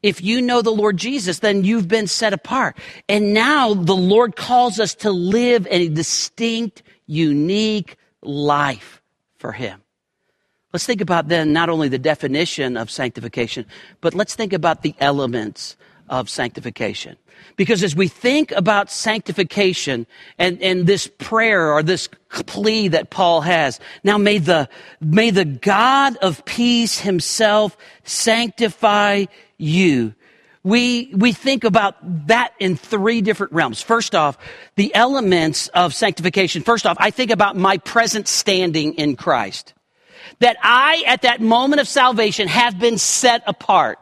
If 0.03 0.21
you 0.21 0.43
know 0.43 0.61
the 0.61 0.69
Lord 0.69 0.97
Jesus, 0.97 1.39
then 1.39 1.63
you've 1.63 1.87
been 1.87 2.05
set 2.05 2.33
apart. 2.33 2.77
And 3.09 3.33
now 3.33 3.73
the 3.73 3.95
Lord 3.95 4.35
calls 4.35 4.79
us 4.79 4.93
to 4.95 5.09
live 5.09 5.67
a 5.71 5.87
distinct, 5.89 6.83
unique 7.07 7.97
life 8.21 9.01
for 9.45 9.51
him. 9.51 9.79
Let's 10.73 10.87
think 10.87 11.01
about 11.01 11.27
then 11.27 11.53
not 11.53 11.69
only 11.69 11.87
the 11.87 11.99
definition 11.99 12.77
of 12.77 12.89
sanctification, 12.89 13.67
but 14.01 14.15
let's 14.15 14.33
think 14.33 14.53
about 14.53 14.81
the 14.81 14.95
elements 14.99 15.77
of 16.09 16.31
sanctification. 16.31 17.15
Because 17.55 17.83
as 17.83 17.95
we 17.95 18.07
think 18.07 18.51
about 18.53 18.89
sanctification 18.89 20.07
and, 20.39 20.59
and 20.63 20.87
this 20.87 21.05
prayer 21.19 21.71
or 21.71 21.83
this 21.83 22.09
plea 22.47 22.87
that 22.87 23.11
Paul 23.11 23.41
has, 23.41 23.79
now 24.03 24.17
may 24.17 24.39
the, 24.39 24.67
may 24.99 25.29
the 25.29 25.45
God 25.45 26.17
of 26.23 26.43
peace 26.45 26.99
himself 26.99 27.77
sanctify 28.03 29.25
you 29.59 30.15
we, 30.65 31.11
we 31.15 31.31
think 31.31 31.63
about 31.63 31.95
that 32.27 32.53
in 32.59 32.75
three 32.75 33.21
different 33.21 33.53
realms. 33.53 33.83
First 33.83 34.15
off, 34.15 34.35
the 34.75 34.93
elements 34.95 35.67
of 35.69 35.93
sanctification. 35.93 36.63
First 36.63 36.87
off, 36.87 36.97
I 36.99 37.11
think 37.11 37.29
about 37.29 37.55
my 37.55 37.77
present 37.77 38.27
standing 38.27 38.95
in 38.95 39.15
Christ. 39.15 39.75
That 40.39 40.57
I, 40.63 41.03
at 41.05 41.21
that 41.21 41.39
moment 41.39 41.81
of 41.81 41.87
salvation, 41.87 42.47
have 42.47 42.79
been 42.79 42.97
set 42.97 43.43
apart. 43.45 43.99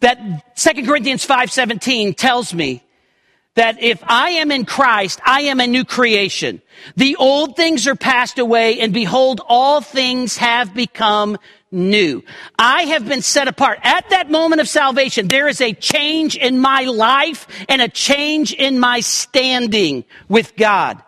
That 0.00 0.56
2 0.56 0.86
Corinthians 0.86 1.26
5.17 1.26 2.16
tells 2.16 2.54
me 2.54 2.84
that 3.54 3.82
if 3.82 4.00
I 4.04 4.30
am 4.30 4.52
in 4.52 4.66
Christ, 4.66 5.20
I 5.26 5.42
am 5.42 5.58
a 5.58 5.66
new 5.66 5.84
creation. 5.84 6.62
The 6.94 7.16
old 7.16 7.56
things 7.56 7.88
are 7.88 7.96
passed 7.96 8.38
away 8.38 8.78
and 8.78 8.94
behold, 8.94 9.40
all 9.48 9.80
things 9.80 10.36
have 10.36 10.74
become 10.74 11.38
new. 11.74 12.22
I 12.58 12.82
have 12.82 13.06
been 13.06 13.22
set 13.22 13.48
apart. 13.48 13.80
At 13.82 14.08
that 14.10 14.30
moment 14.30 14.60
of 14.60 14.68
salvation, 14.68 15.28
there 15.28 15.48
is 15.48 15.60
a 15.60 15.74
change 15.74 16.36
in 16.36 16.58
my 16.58 16.84
life 16.84 17.46
and 17.68 17.82
a 17.82 17.88
change 17.88 18.52
in 18.54 18.78
my 18.78 19.00
standing 19.00 20.04
with 20.28 20.56
God. 20.56 21.02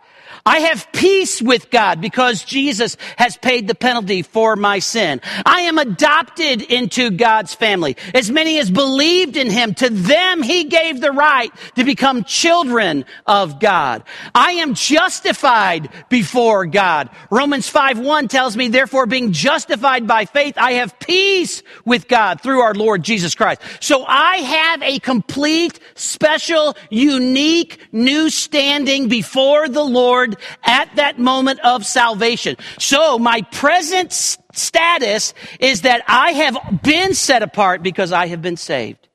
I 0.46 0.60
have 0.60 0.92
peace 0.92 1.42
with 1.42 1.70
God 1.70 2.00
because 2.00 2.44
Jesus 2.44 2.96
has 3.16 3.36
paid 3.36 3.66
the 3.66 3.74
penalty 3.74 4.22
for 4.22 4.54
my 4.54 4.78
sin. 4.78 5.20
I 5.44 5.62
am 5.62 5.76
adopted 5.76 6.62
into 6.62 7.10
God's 7.10 7.52
family. 7.52 7.96
As 8.14 8.30
many 8.30 8.60
as 8.60 8.70
believed 8.70 9.36
in 9.36 9.50
him, 9.50 9.74
to 9.74 9.90
them 9.90 10.44
he 10.44 10.64
gave 10.64 11.00
the 11.00 11.10
right 11.10 11.50
to 11.74 11.82
become 11.82 12.22
children 12.22 13.04
of 13.26 13.58
God. 13.58 14.04
I 14.36 14.52
am 14.52 14.74
justified 14.74 15.90
before 16.08 16.64
God. 16.64 17.10
Romans 17.28 17.68
5 17.68 17.98
1 17.98 18.28
tells 18.28 18.56
me, 18.56 18.68
therefore 18.68 19.06
being 19.06 19.32
justified 19.32 20.06
by 20.06 20.26
faith, 20.26 20.54
I 20.58 20.74
have 20.74 20.96
peace 21.00 21.64
with 21.84 22.06
God 22.06 22.40
through 22.40 22.60
our 22.60 22.74
Lord 22.74 23.02
Jesus 23.02 23.34
Christ. 23.34 23.62
So 23.80 24.04
I 24.04 24.36
have 24.36 24.82
a 24.82 25.00
complete, 25.00 25.80
special, 25.96 26.76
unique, 26.88 27.80
new 27.90 28.30
standing 28.30 29.08
before 29.08 29.68
the 29.68 29.82
At 30.64 30.94
that 30.96 31.18
moment 31.18 31.60
of 31.60 31.86
salvation. 31.86 32.56
So 32.78 33.18
my 33.18 33.42
present 33.52 34.12
status 34.12 35.34
is 35.60 35.82
that 35.82 36.02
I 36.06 36.32
have 36.32 36.82
been 36.82 37.14
set 37.14 37.42
apart 37.42 37.82
because 37.82 38.12
I 38.12 38.26
have 38.26 38.42
been 38.42 38.56
saved. 38.56 39.08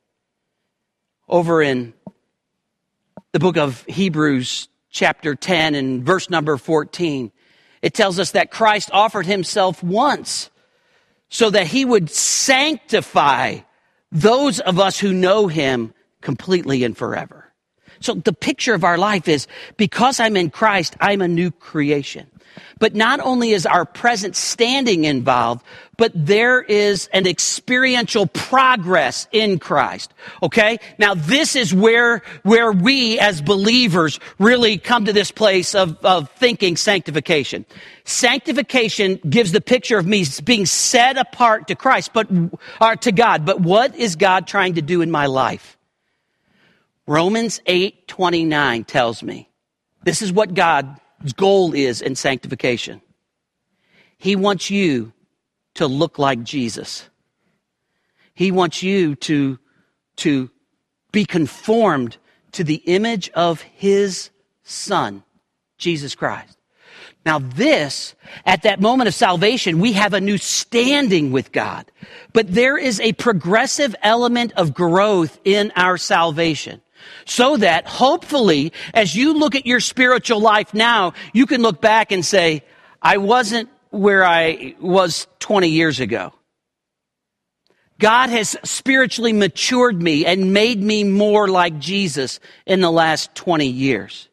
Over 1.28 1.62
in 1.62 1.94
the 3.32 3.40
book 3.40 3.58
of 3.58 3.84
Hebrews, 3.86 4.68
chapter 4.90 5.36
10 5.36 5.76
and 5.76 6.04
verse 6.04 6.30
number 6.30 6.58
14, 6.58 7.32
it 7.82 7.94
tells 7.94 8.20
us 8.20 8.32
that 8.32 8.52
Christ 8.52 8.90
offered 8.92 9.26
himself 9.26 9.82
once 9.82 10.50
so 11.30 11.50
that 11.50 11.68
he 11.68 11.86
would 11.86 12.10
sanctify 12.10 13.60
those 14.12 14.60
of 14.60 14.80
us 14.80 15.00
who 15.00 15.14
know 15.14 15.48
him 15.48 15.94
completely 16.20 16.84
and 16.84 16.96
forever. 16.96 17.51
So 18.02 18.16
the 18.16 18.34
picture 18.34 18.74
of 18.74 18.84
our 18.84 18.98
life 18.98 19.28
is 19.28 19.48
because 19.78 20.20
I'm 20.20 20.36
in 20.36 20.50
Christ, 20.50 20.96
I'm 21.00 21.22
a 21.22 21.28
new 21.28 21.52
creation. 21.52 22.28
But 22.80 22.96
not 22.96 23.20
only 23.20 23.52
is 23.52 23.66
our 23.66 23.86
present 23.86 24.36
standing 24.36 25.04
involved, 25.06 25.64
but 25.98 26.12
there 26.16 26.62
is 26.62 27.08
an 27.14 27.28
experiential 27.28 28.26
progress 28.26 29.28
in 29.32 29.60
Christ. 29.60 30.12
Okay? 30.42 30.80
Now 30.98 31.14
this 31.14 31.56
is 31.56 31.74
where, 31.74 32.24
where 32.42 32.72
we 32.72 33.20
as 33.20 33.40
believers 33.42 34.20
really 34.40 34.80
come 34.80 35.06
to 35.06 35.14
this 35.14 35.30
place 35.30 35.76
of, 35.76 36.04
of 36.04 36.30
thinking 36.32 36.76
sanctification. 36.76 37.66
Sanctification 38.04 39.20
gives 39.30 39.52
the 39.52 39.62
picture 39.62 40.00
of 40.00 40.08
me 40.08 40.26
being 40.44 40.66
set 40.66 41.18
apart 41.18 41.68
to 41.68 41.76
Christ, 41.76 42.12
but, 42.14 42.28
or 42.82 42.96
to 42.96 43.12
God. 43.12 43.46
But 43.46 43.62
what 43.62 43.96
is 43.96 44.16
God 44.16 44.48
trying 44.48 44.74
to 44.74 44.82
do 44.82 45.02
in 45.02 45.12
my 45.12 45.28
life? 45.28 45.78
Romans 47.12 47.60
8:29 47.66 48.86
tells 48.86 49.22
me 49.22 49.50
this 50.06 50.22
is 50.22 50.32
what 50.32 50.54
God's 50.54 51.34
goal 51.36 51.74
is 51.74 52.02
in 52.02 52.16
sanctification. 52.16 53.02
He 54.18 54.38
wants 54.38 54.70
you 54.70 55.12
to 55.74 55.88
look 55.88 56.18
like 56.18 56.42
Jesus. 56.44 57.10
He 58.34 58.50
wants 58.50 58.82
you 58.82 59.16
to, 59.16 59.60
to 60.18 60.50
be 61.12 61.26
conformed 61.26 62.16
to 62.54 62.64
the 62.64 62.82
image 62.86 63.30
of 63.32 63.60
his 63.60 64.30
son, 64.64 65.26
Jesus 65.78 66.16
Christ. 66.16 66.58
Now 67.26 67.40
this, 67.40 68.16
at 68.46 68.64
that 68.64 68.80
moment 68.80 69.10
of 69.10 69.14
salvation, 69.14 69.82
we 69.82 69.92
have 69.94 70.14
a 70.14 70.22
new 70.22 70.38
standing 70.38 71.34
with 71.34 71.52
God. 71.52 71.92
But 72.32 72.54
there 72.54 72.78
is 72.78 73.02
a 73.02 73.12
progressive 73.14 73.98
element 74.02 74.54
of 74.54 74.74
growth 74.74 75.40
in 75.44 75.74
our 75.76 75.98
salvation. 75.98 76.82
So 77.26 77.58
that 77.58 77.88
hopefully, 77.88 78.74
as 78.94 79.16
you 79.16 79.34
look 79.34 79.56
at 79.56 79.66
your 79.66 79.80
spiritual 79.80 80.40
life 80.40 80.74
now, 80.74 81.14
you 81.34 81.46
can 81.46 81.62
look 81.62 81.82
back 81.82 82.12
and 82.12 82.26
say, 82.26 82.64
I 83.02 83.18
wasn't 83.18 83.70
where 83.90 84.24
I 84.24 84.76
was 84.80 85.28
20 85.40 85.70
years 85.70 86.00
ago. 86.00 86.34
God 88.00 88.32
has 88.32 88.58
spiritually 88.64 89.32
matured 89.32 90.02
me 90.02 90.26
and 90.26 90.54
made 90.54 90.82
me 90.82 91.04
more 91.04 91.48
like 91.48 91.78
Jesus 91.78 92.40
in 92.66 92.82
the 92.82 92.92
last 92.92 93.36
20 93.36 93.68
years. 93.68 94.28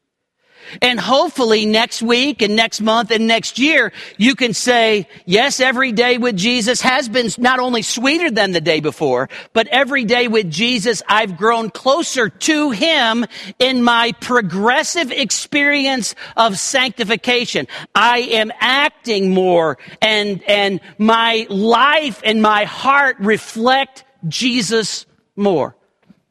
And 0.82 0.98
hopefully 1.00 1.66
next 1.66 2.02
week 2.02 2.42
and 2.42 2.56
next 2.56 2.80
month 2.80 3.10
and 3.10 3.26
next 3.26 3.58
year, 3.58 3.92
you 4.16 4.34
can 4.34 4.54
say, 4.54 5.08
yes, 5.26 5.60
every 5.60 5.92
day 5.92 6.18
with 6.18 6.36
Jesus 6.36 6.80
has 6.80 7.08
been 7.08 7.28
not 7.38 7.60
only 7.60 7.82
sweeter 7.82 8.30
than 8.30 8.52
the 8.52 8.60
day 8.60 8.80
before, 8.80 9.28
but 9.52 9.66
every 9.68 10.04
day 10.04 10.28
with 10.28 10.50
Jesus, 10.50 11.02
I've 11.08 11.36
grown 11.36 11.70
closer 11.70 12.28
to 12.28 12.70
Him 12.70 13.24
in 13.58 13.82
my 13.82 14.12
progressive 14.20 15.10
experience 15.10 16.14
of 16.36 16.58
sanctification. 16.58 17.66
I 17.94 18.18
am 18.18 18.52
acting 18.60 19.30
more 19.34 19.78
and, 20.00 20.42
and 20.44 20.80
my 20.98 21.46
life 21.48 22.20
and 22.24 22.42
my 22.42 22.64
heart 22.64 23.16
reflect 23.20 24.04
Jesus 24.26 25.06
more. 25.36 25.76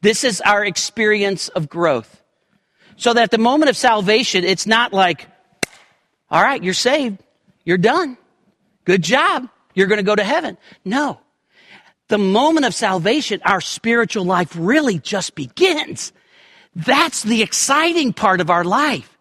This 0.02 0.24
is 0.24 0.42
our 0.42 0.64
experience 0.64 1.50
of 1.50 1.70
growth. 1.70 2.17
So 2.98 3.14
that 3.14 3.24
at 3.24 3.32
the 3.32 3.38
moment 3.38 3.70
of 3.70 3.78
salvation, 3.78 4.44
it's 4.44 4.68
not 4.68 4.92
like, 4.92 5.28
all 6.30 6.42
right, 6.42 6.62
you're 6.62 6.74
saved. 6.74 7.20
You're 7.64 7.78
done. 7.78 8.18
Good 8.86 9.04
job. 9.04 9.50
You're 9.74 9.88
going 9.88 10.00
to 10.00 10.04
go 10.04 10.16
to 10.16 10.24
heaven. 10.24 10.58
No. 10.84 11.20
The 12.08 12.18
moment 12.18 12.66
of 12.66 12.74
salvation, 12.74 13.42
our 13.44 13.62
spiritual 13.62 14.26
life 14.26 14.56
really 14.58 14.98
just 14.98 15.36
begins. 15.36 16.12
That's 16.76 17.24
the 17.24 17.42
exciting 17.42 18.14
part 18.14 18.42
of 18.42 18.50
our 18.50 18.64
life. 18.64 19.17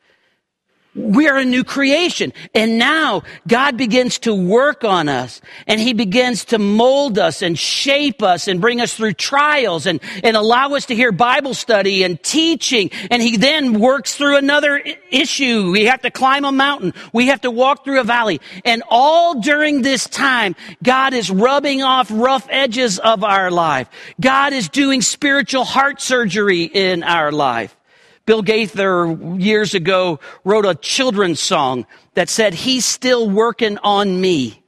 We 0.97 1.29
are 1.29 1.37
a 1.37 1.45
new 1.45 1.63
creation. 1.63 2.33
And 2.55 2.79
now 2.79 3.23
God 3.47 3.77
begins 3.77 4.19
to 4.21 4.35
work 4.35 4.83
on 4.83 5.09
us 5.11 5.43
and 5.67 5.79
he 5.79 5.93
begins 5.93 6.47
to 6.47 6.59
mold 6.59 7.19
us 7.19 7.43
and 7.43 7.59
shape 7.59 8.23
us 8.23 8.49
and 8.49 8.63
bring 8.63 8.81
us 8.81 8.95
through 8.95 9.13
trials 9.13 9.85
and, 9.85 10.01
and 10.25 10.37
allow 10.37 10.75
us 10.75 10.87
to 10.87 10.95
hear 10.95 11.13
Bible 11.13 11.53
study 11.53 12.03
and 12.03 12.23
teaching. 12.23 12.91
And 13.11 13.21
he 13.21 13.37
then 13.37 13.79
works 13.79 14.15
through 14.15 14.39
another 14.39 14.83
issue. 15.11 15.71
We 15.71 15.85
have 15.85 16.01
to 16.03 16.11
climb 16.11 16.47
a 16.47 16.53
mountain. 16.53 16.95
We 17.13 17.27
have 17.27 17.43
to 17.43 17.51
walk 17.51 17.85
through 17.85 18.01
a 18.01 18.05
valley. 18.05 18.41
And 18.65 18.83
all 18.89 19.41
during 19.41 19.83
this 19.83 20.07
time, 20.09 20.57
God 20.83 21.13
is 21.13 21.31
rubbing 21.31 21.83
off 21.83 22.11
rough 22.11 22.47
edges 22.49 22.99
of 22.99 23.23
our 23.23 23.51
life. 23.51 23.89
God 24.19 24.55
is 24.55 24.71
doing 24.71 25.03
spiritual 25.03 25.65
heart 25.65 26.01
surgery 26.01 26.63
in 26.63 27.03
our 27.03 27.31
life. 27.31 27.77
Bill 28.27 28.43
Gaither 28.43 29.17
years 29.39 29.75
ago 29.75 30.21
wrote 30.45 30.67
a 30.67 30.75
children's 30.75 31.41
song 31.41 31.87
that 32.15 32.29
said, 32.29 32.55
He's 32.55 32.85
still 32.85 33.31
working 33.31 33.79
on 33.79 34.21
me 34.21 34.63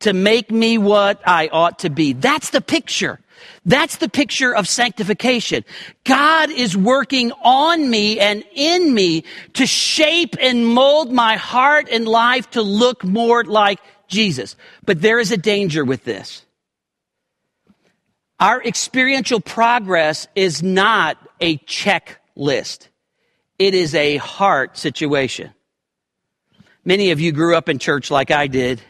to 0.00 0.12
make 0.12 0.50
me 0.50 0.78
what 0.78 1.20
I 1.26 1.48
ought 1.48 1.80
to 1.80 1.90
be. 1.90 2.12
That's 2.12 2.50
the 2.50 2.60
picture. 2.60 3.20
That's 3.66 3.96
the 3.96 4.08
picture 4.08 4.54
of 4.54 4.68
sanctification. 4.68 5.64
God 6.04 6.50
is 6.50 6.76
working 6.76 7.32
on 7.42 7.90
me 7.90 8.18
and 8.18 8.44
in 8.54 8.94
me 8.94 9.24
to 9.54 9.66
shape 9.66 10.36
and 10.40 10.66
mold 10.66 11.12
my 11.12 11.36
heart 11.36 11.88
and 11.90 12.06
life 12.06 12.50
to 12.50 12.62
look 12.62 13.04
more 13.04 13.44
like 13.44 13.80
Jesus. 14.08 14.56
But 14.86 15.02
there 15.02 15.18
is 15.18 15.32
a 15.32 15.36
danger 15.36 15.84
with 15.84 16.04
this. 16.04 16.44
Our 18.38 18.62
experiential 18.62 19.40
progress 19.40 20.26
is 20.34 20.62
not 20.62 21.18
a 21.40 21.58
checklist. 21.58 22.88
It 23.60 23.74
is 23.74 23.94
a 23.94 24.16
heart 24.16 24.78
situation. 24.78 25.52
Many 26.82 27.10
of 27.10 27.20
you 27.20 27.30
grew 27.30 27.54
up 27.54 27.68
in 27.68 27.78
church 27.78 28.10
like 28.10 28.30
I 28.30 28.46
did, 28.46 28.80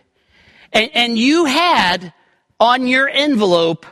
and, 0.72 0.92
and 0.94 1.18
you 1.18 1.46
had 1.46 2.14
on 2.60 2.86
your 2.86 3.08
envelope 3.08 3.84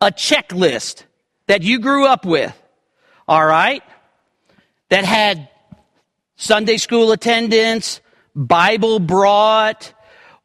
a 0.00 0.06
checklist 0.06 1.02
that 1.48 1.62
you 1.62 1.80
grew 1.80 2.06
up 2.06 2.24
with. 2.24 2.58
All 3.28 3.44
right? 3.44 3.82
That 4.88 5.04
had 5.04 5.50
Sunday 6.36 6.78
school 6.78 7.12
attendance, 7.12 8.00
Bible 8.34 9.00
brought, 9.00 9.92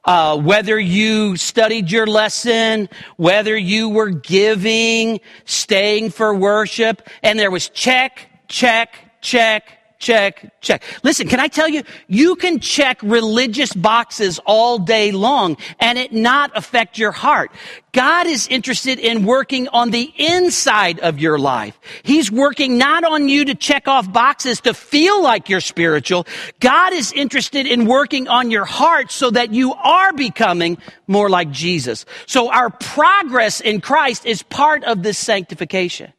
uh, 0.04 0.38
whether 0.38 0.78
you 0.78 1.38
studied 1.38 1.90
your 1.90 2.08
lesson, 2.08 2.90
whether 3.16 3.56
you 3.56 3.88
were 3.88 4.10
giving, 4.10 5.22
staying 5.46 6.10
for 6.10 6.36
worship, 6.36 7.08
and 7.24 7.40
there 7.40 7.52
was 7.52 7.70
check, 7.70 8.28
check, 8.50 9.11
check, 9.22 9.82
check, 10.02 10.60
check. 10.62 10.84
Listen, 11.04 11.28
can 11.28 11.40
I 11.40 11.48
tell 11.48 11.70
you, 11.70 11.84
you 12.08 12.36
can 12.36 12.60
check 12.60 13.00
religious 13.04 13.72
boxes 13.72 14.40
all 14.46 14.80
day 14.80 15.12
long 15.12 15.56
and 15.80 15.98
it 15.98 16.12
not 16.12 16.52
affect 16.58 16.98
your 16.98 17.12
heart. 17.12 17.52
God 17.94 18.26
is 18.26 18.48
interested 18.48 19.00
in 19.00 19.26
working 19.26 19.68
on 19.68 19.92
the 19.92 20.12
inside 20.18 21.00
of 21.00 21.20
your 21.20 21.38
life. 21.38 21.80
He's 22.04 22.32
working 22.32 22.78
not 22.78 23.04
on 23.04 23.30
you 23.30 23.46
to 23.46 23.56
check 23.56 23.88
off 23.88 24.12
boxes 24.12 24.62
to 24.62 24.74
feel 24.74 25.22
like 25.22 25.50
you're 25.50 25.62
spiritual. 25.62 26.26
God 26.60 26.94
is 26.94 27.14
interested 27.14 27.68
in 27.68 27.86
working 27.86 28.28
on 28.28 28.50
your 28.50 28.66
heart 28.66 29.12
so 29.12 29.30
that 29.30 29.54
you 29.54 29.74
are 29.74 30.14
becoming 30.14 30.78
more 31.08 31.30
like 31.30 31.52
Jesus. 31.52 32.06
So 32.26 32.52
our 32.52 32.72
progress 32.72 33.62
in 33.62 33.82
Christ 33.82 34.26
is 34.26 34.42
part 34.42 34.84
of 34.84 35.04
this 35.04 35.18
sanctification. 35.18 36.12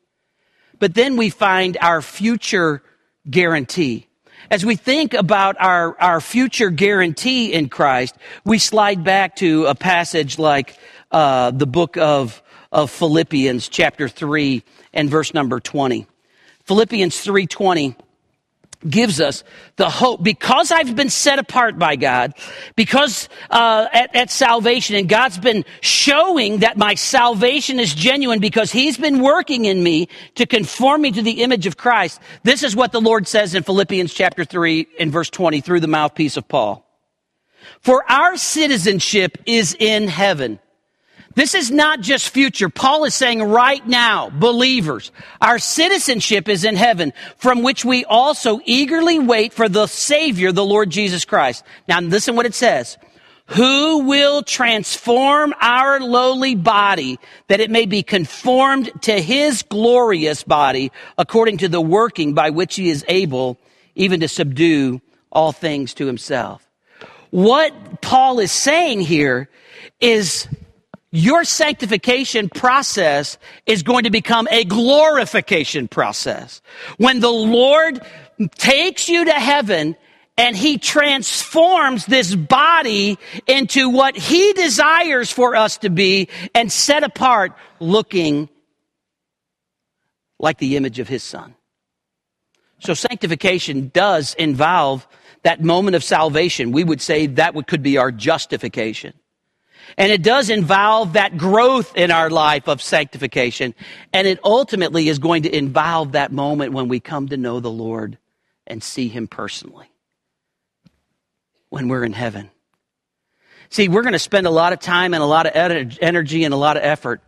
But 0.78 0.94
then 0.94 1.16
we 1.16 1.30
find 1.30 1.76
our 1.80 2.02
future 2.02 2.82
guarantee. 3.28 4.06
As 4.50 4.66
we 4.66 4.76
think 4.76 5.14
about 5.14 5.56
our, 5.60 5.98
our 6.00 6.20
future 6.20 6.70
guarantee 6.70 7.52
in 7.52 7.68
Christ, 7.68 8.16
we 8.44 8.58
slide 8.58 9.04
back 9.04 9.36
to 9.36 9.66
a 9.66 9.74
passage 9.74 10.38
like 10.38 10.76
uh, 11.10 11.52
the 11.52 11.66
book 11.66 11.96
of, 11.96 12.42
of 12.70 12.90
Philippians, 12.90 13.68
chapter 13.68 14.08
3, 14.08 14.62
and 14.92 15.08
verse 15.08 15.32
number 15.32 15.60
20. 15.60 16.06
Philippians 16.64 17.16
3:20 17.24 17.96
gives 18.88 19.20
us 19.20 19.44
the 19.76 19.88
hope 19.88 20.22
because 20.22 20.70
I've 20.70 20.94
been 20.94 21.08
set 21.08 21.38
apart 21.38 21.78
by 21.78 21.96
God, 21.96 22.34
because 22.76 23.28
uh, 23.50 23.86
at, 23.92 24.14
at, 24.14 24.30
salvation, 24.30 24.96
and 24.96 25.08
God's 25.08 25.38
been 25.38 25.64
showing 25.80 26.58
that 26.58 26.76
my 26.76 26.94
salvation 26.94 27.78
is 27.78 27.94
genuine 27.94 28.40
because 28.40 28.70
He's 28.72 28.96
been 28.96 29.20
working 29.20 29.64
in 29.64 29.82
me 29.82 30.08
to 30.36 30.46
conform 30.46 31.02
me 31.02 31.12
to 31.12 31.22
the 31.22 31.42
image 31.42 31.66
of 31.66 31.76
Christ. 31.76 32.20
This 32.42 32.62
is 32.62 32.76
what 32.76 32.92
the 32.92 33.00
Lord 33.00 33.26
says 33.26 33.54
in 33.54 33.62
Philippians 33.62 34.12
chapter 34.12 34.44
3 34.44 34.86
and 34.98 35.12
verse 35.12 35.30
20 35.30 35.60
through 35.60 35.80
the 35.80 35.88
mouthpiece 35.88 36.36
of 36.36 36.48
Paul. 36.48 36.86
For 37.80 38.04
our 38.10 38.36
citizenship 38.36 39.38
is 39.46 39.76
in 39.78 40.08
heaven 40.08 40.58
this 41.34 41.54
is 41.54 41.70
not 41.70 42.00
just 42.00 42.30
future. 42.30 42.68
Paul 42.68 43.04
is 43.04 43.14
saying 43.14 43.42
right 43.42 43.86
now, 43.86 44.30
believers, 44.30 45.12
our 45.40 45.58
citizenship 45.58 46.48
is 46.48 46.64
in 46.64 46.76
heaven, 46.76 47.12
from 47.36 47.62
which 47.62 47.84
we 47.84 48.04
also 48.04 48.60
eagerly 48.64 49.18
wait 49.18 49.52
for 49.52 49.68
the 49.68 49.86
Savior, 49.86 50.52
the 50.52 50.64
Lord 50.64 50.90
Jesus 50.90 51.24
Christ. 51.24 51.64
Now 51.88 52.00
listen 52.00 52.36
what 52.36 52.46
it 52.46 52.54
says. 52.54 52.98
Who 53.46 54.04
will 54.04 54.42
transform 54.42 55.52
our 55.60 56.00
lowly 56.00 56.54
body 56.54 57.18
that 57.48 57.60
it 57.60 57.70
may 57.70 57.86
be 57.86 58.02
conformed 58.02 58.90
to 59.02 59.20
his 59.20 59.62
glorious 59.62 60.42
body 60.42 60.92
according 61.18 61.58
to 61.58 61.68
the 61.68 61.80
working 61.80 62.34
by 62.34 62.50
which 62.50 62.76
he 62.76 62.88
is 62.88 63.04
able 63.08 63.58
even 63.94 64.20
to 64.20 64.28
subdue 64.28 65.00
all 65.30 65.52
things 65.52 65.94
to 65.94 66.06
himself. 66.06 66.66
What 67.30 68.00
Paul 68.00 68.38
is 68.38 68.52
saying 68.52 69.00
here 69.00 69.48
is 70.00 70.46
your 71.12 71.44
sanctification 71.44 72.48
process 72.48 73.36
is 73.66 73.82
going 73.82 74.04
to 74.04 74.10
become 74.10 74.48
a 74.50 74.64
glorification 74.64 75.86
process. 75.86 76.62
When 76.96 77.20
the 77.20 77.30
Lord 77.30 78.00
takes 78.56 79.10
you 79.10 79.26
to 79.26 79.32
heaven 79.32 79.94
and 80.38 80.56
he 80.56 80.78
transforms 80.78 82.06
this 82.06 82.34
body 82.34 83.18
into 83.46 83.90
what 83.90 84.16
he 84.16 84.54
desires 84.54 85.30
for 85.30 85.54
us 85.54 85.76
to 85.78 85.90
be 85.90 86.28
and 86.54 86.72
set 86.72 87.04
apart 87.04 87.52
looking 87.78 88.48
like 90.38 90.56
the 90.56 90.76
image 90.78 90.98
of 90.98 91.08
his 91.08 91.22
son. 91.22 91.54
So 92.80 92.94
sanctification 92.94 93.90
does 93.92 94.34
involve 94.34 95.06
that 95.42 95.62
moment 95.62 95.94
of 95.94 96.02
salvation. 96.02 96.72
We 96.72 96.84
would 96.84 97.02
say 97.02 97.26
that 97.26 97.54
could 97.66 97.82
be 97.82 97.98
our 97.98 98.10
justification. 98.10 99.12
And 99.96 100.10
it 100.10 100.22
does 100.22 100.50
involve 100.50 101.14
that 101.14 101.36
growth 101.36 101.96
in 101.96 102.10
our 102.10 102.30
life 102.30 102.68
of 102.68 102.80
sanctification. 102.80 103.74
And 104.12 104.26
it 104.26 104.38
ultimately 104.44 105.08
is 105.08 105.18
going 105.18 105.42
to 105.44 105.54
involve 105.54 106.12
that 106.12 106.32
moment 106.32 106.72
when 106.72 106.88
we 106.88 107.00
come 107.00 107.28
to 107.28 107.36
know 107.36 107.60
the 107.60 107.70
Lord 107.70 108.18
and 108.66 108.82
see 108.82 109.08
Him 109.08 109.26
personally. 109.26 109.90
When 111.68 111.88
we're 111.88 112.04
in 112.04 112.12
heaven. 112.12 112.50
See, 113.70 113.88
we're 113.88 114.02
going 114.02 114.12
to 114.12 114.18
spend 114.18 114.46
a 114.46 114.50
lot 114.50 114.74
of 114.74 114.80
time 114.80 115.14
and 115.14 115.22
a 115.22 115.26
lot 115.26 115.46
of 115.46 115.52
energy 115.54 116.44
and 116.44 116.52
a 116.52 116.58
lot 116.58 116.76
of 116.76 116.82
effort 116.82 117.22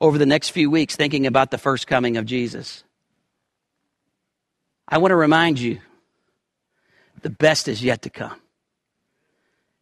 over 0.00 0.16
the 0.16 0.26
next 0.26 0.50
few 0.50 0.70
weeks 0.70 0.96
thinking 0.96 1.26
about 1.26 1.50
the 1.50 1.58
first 1.58 1.86
coming 1.86 2.16
of 2.16 2.24
Jesus. 2.24 2.84
I 4.88 4.98
want 4.98 5.12
to 5.12 5.16
remind 5.16 5.58
you 5.58 5.80
the 7.20 7.30
best 7.30 7.68
is 7.68 7.84
yet 7.84 8.02
to 8.02 8.10
come. 8.10 8.40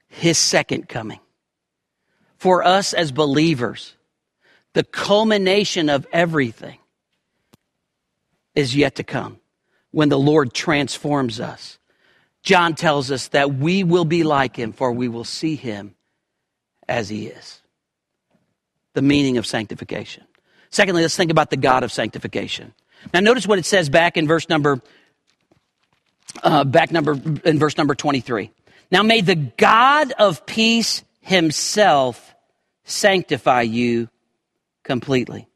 His 0.08 0.38
second 0.38 0.88
coming 0.88 1.20
for 2.38 2.64
us 2.64 2.94
as 2.94 3.12
believers, 3.12 3.94
the 4.72 4.84
culmination 4.84 5.88
of 5.90 6.06
everything, 6.12 6.78
is 8.54 8.74
yet 8.74 8.96
to 8.96 9.04
come 9.04 9.38
when 9.90 10.08
the 10.08 10.18
Lord 10.18 10.52
transforms 10.52 11.40
us. 11.40 11.78
John 12.42 12.74
tells 12.74 13.10
us 13.10 13.28
that 13.28 13.54
we 13.54 13.84
will 13.84 14.04
be 14.04 14.22
like 14.22 14.56
him, 14.56 14.72
for 14.72 14.92
we 14.92 15.08
will 15.08 15.24
see 15.24 15.56
him 15.56 15.94
as 16.88 17.08
he 17.08 17.26
is. 17.26 17.60
The 18.94 19.02
meaning 19.02 19.38
of 19.38 19.46
sanctification. 19.46 20.24
Secondly, 20.70 21.02
let's 21.02 21.16
think 21.16 21.30
about 21.30 21.50
the 21.50 21.56
God 21.56 21.82
of 21.82 21.92
sanctification. 21.92 22.74
Now, 23.12 23.20
notice 23.20 23.46
what 23.46 23.58
it 23.58 23.64
says 23.64 23.88
back 23.88 24.16
in 24.16 24.26
verse 24.26 24.48
number, 24.48 24.80
uh, 26.42 26.64
back 26.64 26.90
number 26.90 27.12
in 27.44 27.58
verse 27.58 27.76
number 27.76 27.94
twenty-three. 27.94 28.50
Now, 28.90 29.02
may 29.02 29.20
the 29.20 29.36
God 29.36 30.12
of 30.12 30.46
peace 30.46 31.04
Himself 31.28 32.34
sanctify 32.84 33.60
you 33.60 34.08
completely. 34.82 35.46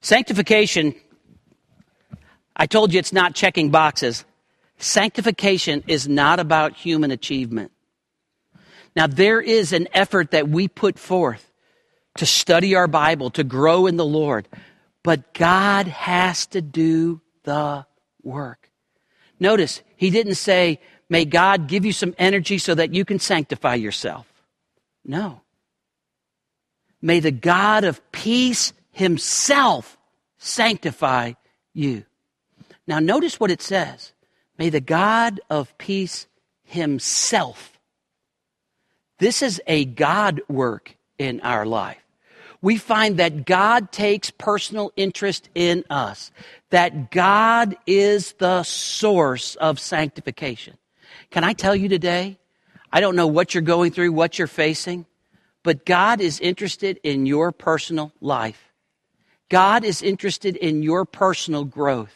Sanctification. 0.00 0.94
I 2.56 2.64
told 2.64 2.94
you 2.94 3.00
it's 3.00 3.12
not 3.12 3.34
checking 3.34 3.70
boxes. 3.70 4.24
Sanctification 4.78 5.84
is 5.86 6.08
not 6.08 6.40
about 6.40 6.72
human 6.72 7.10
achievement. 7.10 7.70
Now, 8.96 9.06
there 9.06 9.42
is 9.42 9.74
an 9.74 9.88
effort 9.92 10.30
that 10.30 10.48
we 10.48 10.68
put 10.68 10.98
forth 10.98 11.52
to 12.16 12.24
study 12.24 12.74
our 12.74 12.88
Bible, 12.88 13.28
to 13.32 13.44
grow 13.44 13.86
in 13.86 13.98
the 13.98 14.06
Lord, 14.06 14.48
but 15.02 15.34
God 15.34 15.86
has 15.86 16.46
to 16.46 16.62
do 16.62 17.20
the 17.42 17.84
work. 18.22 18.70
Notice, 19.38 19.82
he 19.96 20.08
didn't 20.08 20.36
say, 20.36 20.80
May 21.10 21.26
God 21.26 21.66
give 21.66 21.84
you 21.84 21.92
some 21.92 22.14
energy 22.16 22.56
so 22.56 22.74
that 22.74 22.94
you 22.94 23.04
can 23.04 23.18
sanctify 23.18 23.74
yourself. 23.74 24.26
No. 25.04 25.40
May 27.02 27.20
the 27.20 27.30
God 27.30 27.84
of 27.84 28.00
peace 28.12 28.72
himself 28.90 29.98
sanctify 30.38 31.32
you. 31.72 32.04
Now, 32.86 32.98
notice 32.98 33.38
what 33.38 33.50
it 33.50 33.62
says. 33.62 34.12
May 34.58 34.70
the 34.70 34.80
God 34.80 35.40
of 35.50 35.76
peace 35.78 36.26
himself. 36.62 37.78
This 39.18 39.42
is 39.42 39.60
a 39.66 39.84
God 39.84 40.40
work 40.48 40.96
in 41.18 41.40
our 41.40 41.66
life. 41.66 41.98
We 42.62 42.78
find 42.78 43.18
that 43.18 43.44
God 43.44 43.92
takes 43.92 44.30
personal 44.30 44.90
interest 44.96 45.50
in 45.54 45.84
us, 45.90 46.30
that 46.70 47.10
God 47.10 47.76
is 47.86 48.32
the 48.38 48.62
source 48.62 49.54
of 49.56 49.78
sanctification. 49.78 50.78
Can 51.30 51.44
I 51.44 51.52
tell 51.52 51.76
you 51.76 51.88
today? 51.88 52.38
I 52.94 53.00
don't 53.00 53.16
know 53.16 53.26
what 53.26 53.52
you're 53.52 53.62
going 53.62 53.90
through, 53.90 54.12
what 54.12 54.38
you're 54.38 54.46
facing, 54.46 55.04
but 55.64 55.84
God 55.84 56.20
is 56.20 56.38
interested 56.38 57.00
in 57.02 57.26
your 57.26 57.50
personal 57.50 58.12
life. 58.20 58.72
God 59.48 59.84
is 59.84 60.00
interested 60.00 60.54
in 60.54 60.84
your 60.84 61.04
personal 61.04 61.64
growth. 61.64 62.14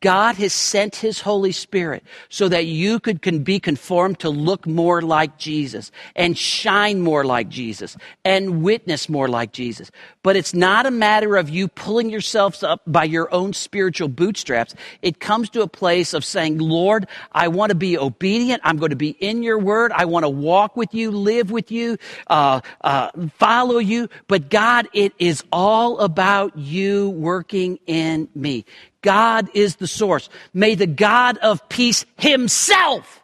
God 0.00 0.36
has 0.36 0.52
sent 0.52 0.96
His 0.96 1.20
Holy 1.20 1.52
Spirit 1.52 2.02
so 2.28 2.48
that 2.48 2.66
you 2.66 3.00
could 3.00 3.20
can 3.20 3.42
be 3.42 3.60
conformed 3.60 4.18
to 4.20 4.30
look 4.30 4.66
more 4.66 5.02
like 5.02 5.36
Jesus 5.36 5.92
and 6.16 6.36
shine 6.36 7.00
more 7.00 7.24
like 7.24 7.48
Jesus 7.48 7.96
and 8.24 8.62
witness 8.62 9.08
more 9.08 9.28
like 9.28 9.52
Jesus. 9.52 9.90
But 10.22 10.36
it's 10.36 10.54
not 10.54 10.86
a 10.86 10.90
matter 10.90 11.36
of 11.36 11.50
you 11.50 11.68
pulling 11.68 12.10
yourselves 12.10 12.62
up 12.62 12.82
by 12.86 13.04
your 13.04 13.32
own 13.32 13.52
spiritual 13.52 14.08
bootstraps. 14.08 14.74
It 15.02 15.20
comes 15.20 15.50
to 15.50 15.62
a 15.62 15.68
place 15.68 16.14
of 16.14 16.24
saying, 16.24 16.58
Lord, 16.58 17.06
I 17.32 17.48
want 17.48 17.70
to 17.70 17.76
be 17.76 17.96
obedient. 17.96 18.62
I'm 18.64 18.76
going 18.76 18.90
to 18.90 18.96
be 18.96 19.10
in 19.20 19.42
your 19.42 19.58
word. 19.58 19.92
I 19.92 20.04
want 20.04 20.24
to 20.24 20.30
walk 20.30 20.76
with 20.76 20.94
you, 20.94 21.10
live 21.10 21.50
with 21.50 21.70
you, 21.70 21.98
uh, 22.26 22.60
uh, 22.82 23.10
follow 23.38 23.78
you. 23.78 24.08
But 24.28 24.50
God, 24.50 24.88
it 24.92 25.12
is 25.18 25.42
all 25.52 26.00
about 26.00 26.56
you 26.56 27.10
working 27.10 27.78
in 27.86 28.28
me. 28.34 28.64
God 29.02 29.48
is 29.54 29.76
the 29.76 29.86
source. 29.86 30.28
May 30.52 30.74
the 30.74 30.86
God 30.86 31.38
of 31.38 31.68
peace 31.68 32.04
himself, 32.18 33.22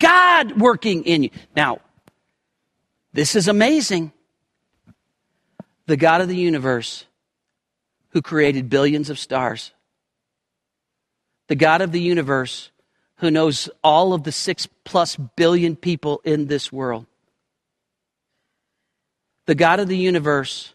God 0.00 0.60
working 0.60 1.04
in 1.04 1.24
you. 1.24 1.30
Now, 1.56 1.80
this 3.12 3.34
is 3.34 3.48
amazing. 3.48 4.12
The 5.86 5.96
God 5.96 6.20
of 6.20 6.28
the 6.28 6.36
universe 6.36 7.04
who 8.10 8.22
created 8.22 8.70
billions 8.70 9.10
of 9.10 9.18
stars. 9.18 9.72
The 11.48 11.56
God 11.56 11.80
of 11.80 11.92
the 11.92 12.00
universe 12.00 12.70
who 13.16 13.30
knows 13.30 13.68
all 13.82 14.12
of 14.12 14.22
the 14.22 14.32
six 14.32 14.68
plus 14.84 15.16
billion 15.16 15.76
people 15.76 16.20
in 16.24 16.46
this 16.46 16.72
world. 16.72 17.06
The 19.46 19.54
God 19.54 19.80
of 19.80 19.88
the 19.88 19.96
universe 19.96 20.74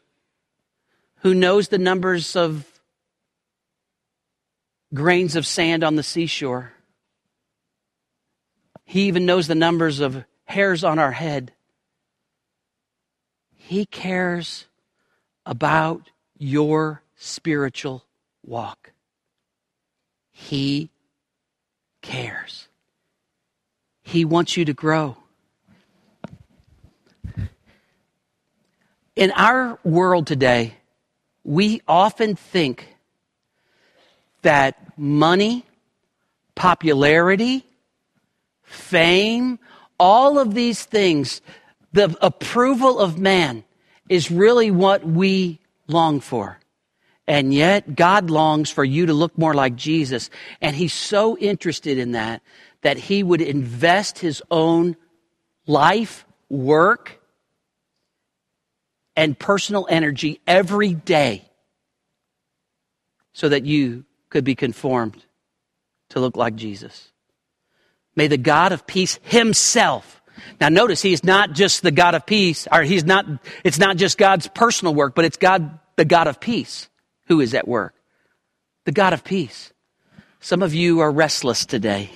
who 1.18 1.34
knows 1.34 1.70
the 1.70 1.78
numbers 1.78 2.36
of 2.36 2.73
grains 4.94 5.36
of 5.36 5.46
sand 5.46 5.84
on 5.84 5.96
the 5.96 6.04
seashore. 6.04 6.74
He 8.86 9.08
even 9.08 9.26
knows 9.26 9.48
the 9.48 9.56
numbers 9.56 10.00
of 10.00 10.24
hairs 10.46 10.84
on 10.84 11.00
our 11.00 11.12
head. 11.12 11.52
He 13.56 13.86
cares 13.86 14.68
about 15.46 16.10
your 16.38 17.02
spiritual 17.16 18.04
walk. 18.46 18.92
He 20.32 20.90
cares. 22.02 22.68
He 24.04 24.26
wants 24.26 24.58
you 24.58 24.66
to 24.66 24.74
grow. 24.74 25.18
In 29.16 29.32
our 29.32 29.80
world 29.84 30.28
today, 30.28 30.76
we 31.44 31.82
often 31.88 32.36
think 32.36 32.93
that 34.44 34.98
money, 34.98 35.66
popularity, 36.56 37.66
fame, 38.64 39.60
all 40.00 40.40
of 40.40 40.54
these 40.54 40.86
things, 40.86 41.42
the 41.92 42.16
approval 42.22 43.00
of 43.00 43.20
man 43.20 43.64
is 44.10 44.32
really 44.32 44.72
what 44.72 45.06
we 45.06 45.60
long 45.88 46.20
for. 46.20 46.60
And 47.28 47.54
yet, 47.54 47.96
God 47.96 48.30
longs 48.30 48.70
for 48.70 48.84
you 48.84 49.06
to 49.06 49.14
look 49.14 49.38
more 49.38 49.54
like 49.54 49.76
Jesus. 49.76 50.30
And 50.60 50.76
He's 50.76 50.94
so 50.94 51.38
interested 51.38 51.98
in 51.98 52.12
that, 52.12 52.42
that 52.82 52.98
He 52.98 53.24
would 53.24 53.42
invest 53.42 54.20
His 54.20 54.44
own 54.52 54.98
life, 55.66 56.26
work, 56.50 57.22
and 59.16 59.38
personal 59.38 59.88
energy 59.90 60.42
every 60.46 60.94
day 60.94 61.46
so 63.32 63.48
that 63.50 63.66
you 63.66 64.04
could 64.34 64.44
be 64.44 64.56
conformed 64.56 65.24
to 66.10 66.20
look 66.20 66.36
like 66.36 66.56
Jesus. 66.56 67.12
May 68.16 68.28
the 68.28 68.38
God 68.38 68.72
of 68.72 68.88
peace 68.88 69.20
himself. 69.22 70.24
Now 70.60 70.70
notice 70.70 71.04
he 71.04 71.14
is 71.14 71.24
not 71.24 71.52
just 71.54 71.84
the 71.84 71.92
God 71.92 72.16
of 72.16 72.26
peace, 72.26 72.68
or 72.72 72.82
he's 72.82 73.04
not, 73.04 73.28
it's 73.64 73.78
not 73.78 73.96
just 73.96 74.18
God's 74.18 74.48
personal 74.48 74.96
work, 74.96 75.14
but 75.14 75.24
it's 75.24 75.38
God, 75.38 75.78
the 75.98 76.04
God 76.04 76.26
of 76.26 76.40
peace, 76.40 76.90
who 77.28 77.42
is 77.42 77.54
at 77.54 77.68
work. 77.68 77.94
The 78.86 78.92
God 78.92 79.14
of 79.14 79.24
peace. 79.24 79.72
Some 80.40 80.64
of 80.64 80.74
you 80.74 81.02
are 81.02 81.12
restless 81.12 81.68
today. 81.68 82.10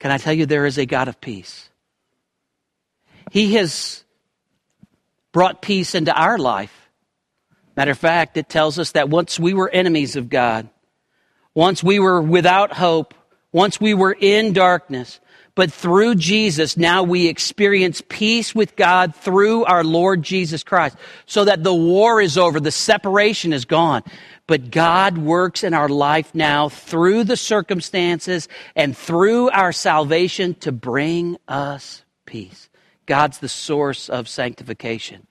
Can 0.00 0.10
I 0.10 0.16
tell 0.16 0.32
you 0.32 0.46
there 0.46 0.64
is 0.64 0.78
a 0.78 0.86
God 0.86 1.08
of 1.08 1.20
peace? 1.20 1.68
He 3.30 3.56
has 3.56 4.04
brought 5.32 5.60
peace 5.60 5.94
into 5.94 6.14
our 6.14 6.38
life. 6.38 6.85
Matter 7.76 7.90
of 7.90 7.98
fact, 7.98 8.36
it 8.36 8.48
tells 8.48 8.78
us 8.78 8.92
that 8.92 9.10
once 9.10 9.38
we 9.38 9.52
were 9.52 9.68
enemies 9.68 10.16
of 10.16 10.30
God, 10.30 10.68
once 11.54 11.84
we 11.84 11.98
were 11.98 12.22
without 12.22 12.72
hope, 12.72 13.14
once 13.52 13.80
we 13.80 13.94
were 13.94 14.16
in 14.18 14.52
darkness, 14.52 15.20
but 15.54 15.72
through 15.72 16.16
Jesus, 16.16 16.76
now 16.76 17.02
we 17.02 17.28
experience 17.28 18.02
peace 18.08 18.54
with 18.54 18.76
God 18.76 19.16
through 19.16 19.64
our 19.64 19.82
Lord 19.82 20.22
Jesus 20.22 20.62
Christ. 20.62 20.98
So 21.24 21.46
that 21.46 21.64
the 21.64 21.74
war 21.74 22.20
is 22.20 22.36
over, 22.36 22.60
the 22.60 22.70
separation 22.70 23.54
is 23.54 23.64
gone. 23.64 24.02
But 24.46 24.70
God 24.70 25.16
works 25.16 25.64
in 25.64 25.72
our 25.72 25.88
life 25.88 26.34
now 26.34 26.68
through 26.68 27.24
the 27.24 27.38
circumstances 27.38 28.48
and 28.76 28.96
through 28.96 29.48
our 29.50 29.72
salvation 29.72 30.54
to 30.56 30.72
bring 30.72 31.38
us 31.48 32.04
peace. 32.26 32.68
God's 33.06 33.38
the 33.38 33.48
source 33.48 34.10
of 34.10 34.28
sanctification. 34.28 35.26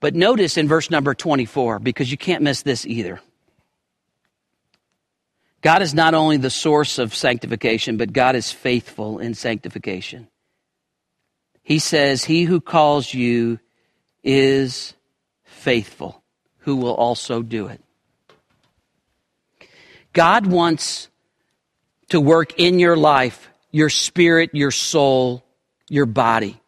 But 0.00 0.14
notice 0.14 0.56
in 0.56 0.68
verse 0.68 0.90
number 0.90 1.14
24, 1.14 1.80
because 1.80 2.10
you 2.10 2.16
can't 2.16 2.42
miss 2.42 2.62
this 2.62 2.86
either. 2.86 3.20
God 5.60 5.82
is 5.82 5.92
not 5.92 6.14
only 6.14 6.36
the 6.36 6.50
source 6.50 6.98
of 6.98 7.14
sanctification, 7.14 7.96
but 7.96 8.12
God 8.12 8.36
is 8.36 8.52
faithful 8.52 9.18
in 9.18 9.34
sanctification. 9.34 10.28
He 11.62 11.80
says, 11.80 12.24
He 12.24 12.44
who 12.44 12.60
calls 12.60 13.12
you 13.12 13.58
is 14.22 14.94
faithful, 15.44 16.22
who 16.60 16.76
will 16.76 16.94
also 16.94 17.42
do 17.42 17.66
it. 17.66 17.82
God 20.12 20.46
wants 20.46 21.08
to 22.10 22.20
work 22.20 22.58
in 22.58 22.78
your 22.78 22.96
life, 22.96 23.50
your 23.70 23.90
spirit, 23.90 24.50
your 24.54 24.70
soul, 24.70 25.44
your 25.88 26.06
body. 26.06 26.60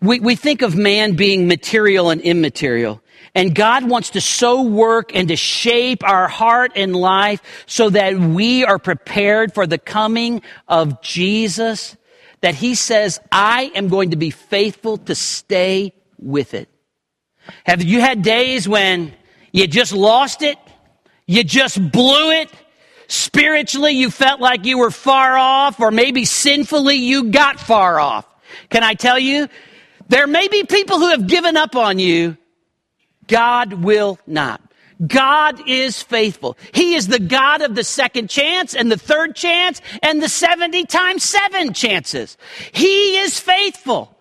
We, 0.00 0.20
we 0.20 0.36
think 0.36 0.62
of 0.62 0.74
man 0.76 1.14
being 1.14 1.48
material 1.48 2.10
and 2.10 2.20
immaterial. 2.20 3.02
And 3.34 3.54
God 3.54 3.88
wants 3.88 4.10
to 4.10 4.20
so 4.20 4.62
work 4.62 5.14
and 5.14 5.28
to 5.28 5.36
shape 5.36 6.04
our 6.04 6.28
heart 6.28 6.72
and 6.76 6.94
life 6.94 7.64
so 7.66 7.88
that 7.90 8.18
we 8.18 8.64
are 8.64 8.78
prepared 8.78 9.54
for 9.54 9.66
the 9.66 9.78
coming 9.78 10.42
of 10.68 11.00
Jesus, 11.00 11.96
that 12.42 12.54
He 12.54 12.74
says, 12.74 13.20
I 13.30 13.72
am 13.74 13.88
going 13.88 14.10
to 14.10 14.16
be 14.16 14.30
faithful 14.30 14.98
to 14.98 15.14
stay 15.14 15.94
with 16.18 16.52
it. 16.52 16.68
Have 17.64 17.82
you 17.82 18.00
had 18.00 18.22
days 18.22 18.68
when 18.68 19.14
you 19.50 19.66
just 19.66 19.92
lost 19.92 20.42
it? 20.42 20.58
You 21.26 21.42
just 21.42 21.78
blew 21.90 22.32
it? 22.32 22.50
Spiritually, 23.08 23.92
you 23.92 24.10
felt 24.10 24.40
like 24.40 24.64
you 24.64 24.78
were 24.78 24.90
far 24.90 25.36
off, 25.36 25.80
or 25.80 25.90
maybe 25.90 26.24
sinfully, 26.24 26.96
you 26.96 27.30
got 27.30 27.60
far 27.60 28.00
off. 28.00 28.26
Can 28.70 28.82
I 28.82 28.94
tell 28.94 29.18
you? 29.18 29.48
There 30.12 30.26
may 30.26 30.46
be 30.46 30.64
people 30.64 30.98
who 30.98 31.08
have 31.08 31.26
given 31.26 31.56
up 31.56 31.74
on 31.74 31.98
you. 31.98 32.36
God 33.28 33.72
will 33.72 34.18
not. 34.26 34.60
God 35.06 35.66
is 35.66 36.02
faithful. 36.02 36.58
He 36.74 36.96
is 36.96 37.08
the 37.08 37.18
God 37.18 37.62
of 37.62 37.74
the 37.74 37.82
second 37.82 38.28
chance 38.28 38.74
and 38.74 38.92
the 38.92 38.98
third 38.98 39.34
chance 39.34 39.80
and 40.02 40.22
the 40.22 40.28
70 40.28 40.84
times 40.84 41.24
seven 41.24 41.72
chances. 41.72 42.36
He 42.72 43.16
is 43.16 43.40
faithful. 43.40 44.11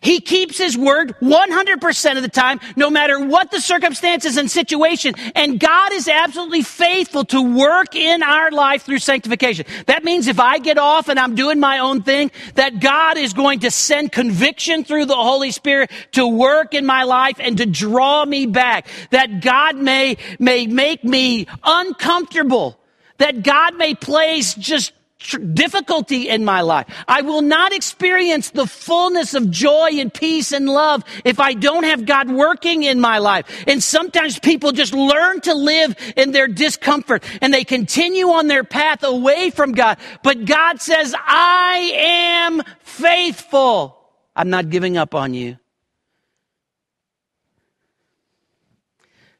He 0.00 0.20
keeps 0.20 0.58
his 0.58 0.76
word 0.76 1.14
100% 1.20 2.16
of 2.16 2.22
the 2.22 2.28
time, 2.28 2.60
no 2.76 2.90
matter 2.90 3.24
what 3.24 3.50
the 3.50 3.60
circumstances 3.60 4.36
and 4.36 4.50
situation. 4.50 5.14
And 5.34 5.58
God 5.58 5.92
is 5.92 6.08
absolutely 6.08 6.62
faithful 6.62 7.24
to 7.26 7.42
work 7.42 7.94
in 7.94 8.22
our 8.22 8.50
life 8.50 8.82
through 8.82 8.98
sanctification. 8.98 9.66
That 9.86 10.04
means 10.04 10.28
if 10.28 10.40
I 10.40 10.58
get 10.58 10.78
off 10.78 11.08
and 11.08 11.18
I'm 11.18 11.34
doing 11.34 11.60
my 11.60 11.78
own 11.78 12.02
thing, 12.02 12.30
that 12.54 12.80
God 12.80 13.16
is 13.16 13.32
going 13.32 13.60
to 13.60 13.70
send 13.70 14.12
conviction 14.12 14.84
through 14.84 15.06
the 15.06 15.16
Holy 15.16 15.50
Spirit 15.50 15.90
to 16.12 16.26
work 16.26 16.74
in 16.74 16.86
my 16.86 17.04
life 17.04 17.36
and 17.38 17.56
to 17.58 17.66
draw 17.66 18.24
me 18.24 18.46
back. 18.46 18.86
That 19.10 19.40
God 19.40 19.76
may, 19.76 20.16
may 20.38 20.66
make 20.66 21.04
me 21.04 21.46
uncomfortable. 21.64 22.78
That 23.18 23.42
God 23.42 23.76
may 23.76 23.94
place 23.94 24.54
just 24.54 24.92
difficulty 25.18 26.28
in 26.28 26.44
my 26.44 26.60
life. 26.60 26.86
I 27.08 27.22
will 27.22 27.42
not 27.42 27.72
experience 27.72 28.50
the 28.50 28.66
fullness 28.66 29.34
of 29.34 29.50
joy 29.50 29.90
and 29.94 30.12
peace 30.14 30.52
and 30.52 30.68
love 30.68 31.02
if 31.24 31.40
I 31.40 31.54
don't 31.54 31.84
have 31.84 32.06
God 32.06 32.30
working 32.30 32.84
in 32.84 33.00
my 33.00 33.18
life. 33.18 33.64
And 33.66 33.82
sometimes 33.82 34.38
people 34.38 34.72
just 34.72 34.94
learn 34.94 35.40
to 35.42 35.54
live 35.54 35.96
in 36.16 36.30
their 36.30 36.46
discomfort 36.46 37.24
and 37.42 37.52
they 37.52 37.64
continue 37.64 38.28
on 38.28 38.46
their 38.46 38.64
path 38.64 39.02
away 39.02 39.50
from 39.50 39.72
God. 39.72 39.98
But 40.22 40.44
God 40.44 40.80
says, 40.80 41.14
I 41.18 41.92
am 41.94 42.62
faithful. 42.80 43.96
I'm 44.36 44.50
not 44.50 44.70
giving 44.70 44.96
up 44.96 45.14
on 45.14 45.34
you. 45.34 45.58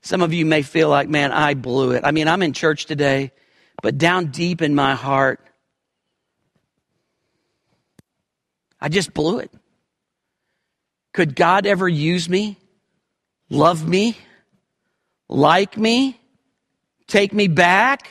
Some 0.00 0.22
of 0.22 0.32
you 0.32 0.44
may 0.44 0.62
feel 0.62 0.88
like, 0.88 1.08
man, 1.08 1.32
I 1.32 1.54
blew 1.54 1.92
it. 1.92 2.02
I 2.04 2.10
mean, 2.12 2.28
I'm 2.28 2.42
in 2.42 2.52
church 2.52 2.86
today, 2.86 3.30
but 3.82 3.98
down 3.98 4.26
deep 4.28 4.62
in 4.62 4.74
my 4.74 4.94
heart, 4.94 5.40
I 8.80 8.88
just 8.88 9.12
blew 9.12 9.38
it. 9.38 9.50
Could 11.12 11.34
God 11.34 11.66
ever 11.66 11.88
use 11.88 12.28
me, 12.28 12.58
love 13.50 13.86
me, 13.86 14.16
like 15.28 15.76
me, 15.76 16.20
take 17.06 17.32
me 17.32 17.48
back, 17.48 18.08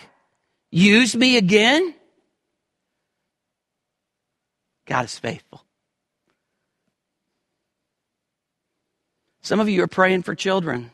use 0.71 1.15
me 1.15 1.38
again? 1.38 1.93
God 4.86 5.06
is 5.06 5.17
faithful. 5.17 5.63
Some 9.41 9.60
of 9.60 9.69
you 9.69 9.82
are 9.84 9.88
praying 9.88 10.23
for 10.23 10.36
children 10.36 10.91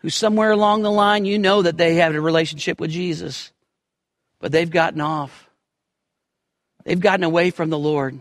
who 0.00 0.10
somewhere 0.10 0.50
along 0.50 0.82
the 0.82 0.90
line 0.90 1.24
you 1.24 1.38
know 1.38 1.62
that 1.62 1.78
they 1.78 1.94
have 1.94 2.14
a 2.14 2.20
relationship 2.20 2.80
with 2.80 2.90
Jesus, 2.90 3.52
but 4.40 4.52
they've 4.52 4.68
gotten 4.68 5.00
off. 5.00 5.48
They've 6.84 7.00
gotten 7.00 7.24
away 7.24 7.50
from 7.50 7.70
the 7.70 7.78
Lord. 7.78 8.20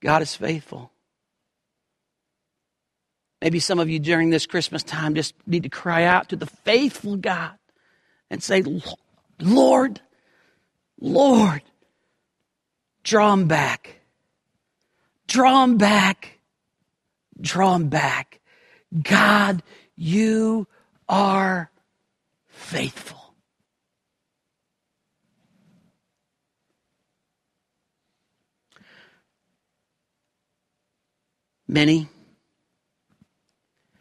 God 0.00 0.22
is 0.22 0.34
faithful. 0.34 0.90
Maybe 3.40 3.60
some 3.60 3.78
of 3.78 3.88
you 3.90 3.98
during 3.98 4.30
this 4.30 4.46
Christmas 4.46 4.82
time 4.82 5.14
just 5.14 5.34
need 5.46 5.64
to 5.64 5.68
cry 5.68 6.04
out 6.04 6.30
to 6.30 6.36
the 6.36 6.46
faithful 6.46 7.16
God 7.16 7.52
and 8.30 8.42
say, 8.42 8.62
Lord, 9.40 10.00
Lord, 11.00 11.62
draw 13.02 13.30
them 13.30 13.46
back. 13.46 14.00
Draw 15.26 15.66
them 15.66 15.76
back. 15.76 16.38
Draw 17.40 17.72
them 17.74 17.88
back. 17.88 18.40
God, 19.02 19.62
you 19.96 20.66
are 21.08 21.70
faithful. 22.48 23.25
Many 31.68 32.08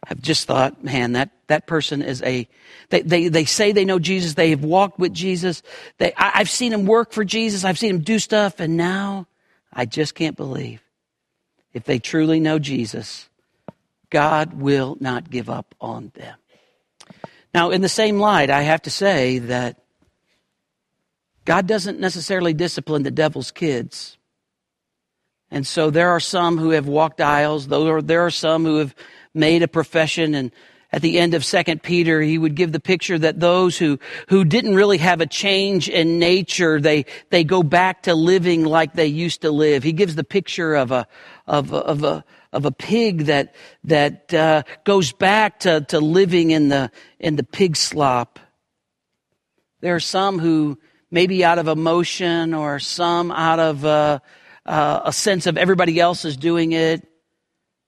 have 0.06 0.21
just 0.21 0.45
thought, 0.45 0.84
man, 0.84 1.13
that, 1.13 1.32
that 1.47 1.65
person 1.65 2.01
is 2.01 2.21
a, 2.21 2.47
they, 2.89 3.01
they, 3.01 3.28
they 3.28 3.45
say 3.45 3.71
they 3.71 3.86
know 3.86 3.97
Jesus, 3.99 4.36
they 4.36 4.51
have 4.51 4.63
walked 4.63 4.99
with 4.99 5.13
Jesus, 5.13 5.63
they, 5.97 6.13
I, 6.15 6.34
I've 6.36 6.49
seen 6.49 6.71
him 6.71 6.86
work 6.86 7.12
for 7.12 7.25
Jesus, 7.25 7.63
I've 7.63 7.80
seen 7.80 7.95
him 7.95 8.01
do 8.01 8.19
stuff, 8.19 8.60
and 8.60 8.78
now 8.78 9.28
I 9.73 9.86
just 9.86 10.13
can't 10.13 10.38
believe. 10.38 10.82
If 11.73 11.84
they 11.86 11.99
truly 11.99 12.39
know 12.39 12.60
Jesus, 12.60 13.28
God 14.10 14.54
will 14.54 14.95
not 14.99 15.30
give 15.30 15.49
up 15.49 15.73
on 15.82 16.12
them. 16.13 16.38
Now, 17.54 17.71
in 17.71 17.82
the 17.82 17.89
same 17.89 18.19
light, 18.19 18.49
I 18.49 18.62
have 18.62 18.84
to 18.84 18.89
say 18.89 19.39
that 19.39 19.80
God 21.45 21.67
doesn't 21.67 21.99
necessarily 21.99 22.54
discipline 22.54 23.04
the 23.04 23.12
devil's 23.12 23.51
kids. 23.51 24.17
And 25.51 25.65
so 25.65 25.89
there 25.89 26.10
are 26.10 26.19
some 26.19 26.58
who 26.58 26.71
have 26.71 26.88
walked 26.88 27.21
aisles, 27.21 27.67
there 27.67 28.25
are 28.25 28.31
some 28.31 28.65
who 28.65 28.77
have 28.77 28.95
made 29.34 29.63
a 29.63 29.67
profession. 29.67 30.36
And 30.36 30.51
at 30.91 31.01
the 31.01 31.19
end 31.19 31.34
of 31.34 31.43
second 31.43 31.84
peter 31.84 32.21
he 32.21 32.38
would 32.38 32.55
give 32.55 32.71
the 32.71 32.79
picture 32.79 33.19
that 33.19 33.39
those 33.41 33.77
who 33.77 33.99
who 34.29 34.45
didn't 34.45 34.75
really 34.75 34.97
have 34.97 35.19
a 35.19 35.25
change 35.25 35.89
in 35.89 36.19
nature 36.19 36.79
they 36.79 37.05
they 37.31 37.43
go 37.43 37.63
back 37.63 38.03
to 38.03 38.15
living 38.15 38.63
like 38.63 38.93
they 38.93 39.08
used 39.08 39.41
to 39.41 39.51
live. 39.51 39.84
He 39.84 39.91
gives 39.91 40.15
the 40.15 40.23
picture 40.23 40.73
of 40.73 40.91
a 40.91 41.05
of 41.47 41.73
a, 41.73 41.77
of 41.77 42.03
a 42.03 42.23
of 42.53 42.65
a 42.65 42.71
pig 42.71 43.25
that 43.25 43.53
that 43.84 44.34
uh, 44.34 44.63
goes 44.86 45.12
back 45.12 45.60
to, 45.60 45.81
to 45.81 45.99
living 45.99 46.51
in 46.51 46.69
the 46.69 46.89
in 47.19 47.36
the 47.36 47.43
pig 47.43 47.75
slop. 47.75 48.39
There 49.81 49.95
are 49.95 49.99
some 49.99 50.39
who 50.39 50.79
maybe 51.12 51.43
out 51.43 51.60
of 51.60 51.67
emotion 51.67 52.53
or 52.53 52.79
some 52.79 53.31
out 53.31 53.60
of 53.60 53.84
uh, 53.84 54.19
uh, 54.65 55.01
a 55.06 55.13
sense 55.13 55.45
of 55.45 55.58
everybody 55.58 55.99
else 55.99 56.25
is 56.25 56.38
doing 56.38 56.71
it, 56.71 57.08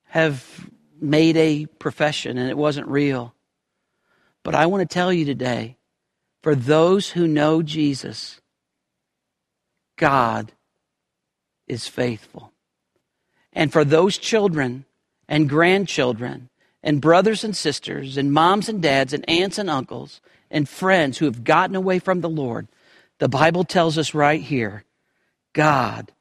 have 0.05 0.69
made 0.99 1.37
a 1.37 1.65
profession 1.65 2.37
and 2.37 2.49
it 2.49 2.57
wasn't 2.57 2.87
real. 2.87 3.33
But 4.43 4.55
I 4.55 4.65
want 4.67 4.87
to 4.87 4.93
tell 4.93 5.11
you 5.11 5.25
today 5.25 5.77
for 6.41 6.55
those 6.55 7.09
who 7.09 7.27
know 7.27 7.61
Jesus, 7.61 8.39
God 9.97 10.53
is 11.67 11.87
faithful. 11.87 12.53
And 13.51 13.73
for 13.73 13.83
those 13.83 14.17
children 14.17 14.85
and 15.27 15.49
grandchildren 15.49 16.49
and 16.83 17.01
brothers 17.01 17.43
and 17.43 17.55
sisters 17.55 18.17
and 18.17 18.31
moms 18.31 18.69
and 18.69 18.81
dads 18.81 19.13
and 19.13 19.27
aunts 19.29 19.57
and 19.57 19.69
uncles 19.69 20.21
and 20.49 20.69
friends 20.69 21.17
who 21.17 21.25
have 21.25 21.43
gotten 21.43 21.75
away 21.75 21.99
from 21.99 22.21
the 22.21 22.29
Lord, 22.29 22.67
the 23.19 23.27
Bible 23.27 23.63
tells 23.63 23.97
us 23.97 24.13
right 24.13 24.41
here 24.41 24.83
God 25.53 26.11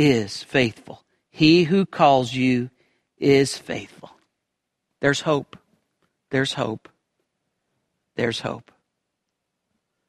is 0.00 0.42
faithful. 0.42 1.04
He 1.30 1.64
who 1.64 1.84
calls 1.84 2.32
you 2.32 2.70
is 3.18 3.58
faithful. 3.58 4.10
There's 5.00 5.20
hope. 5.20 5.58
There's 6.30 6.54
hope. 6.54 6.88
There's 8.16 8.40
hope. 8.40 8.72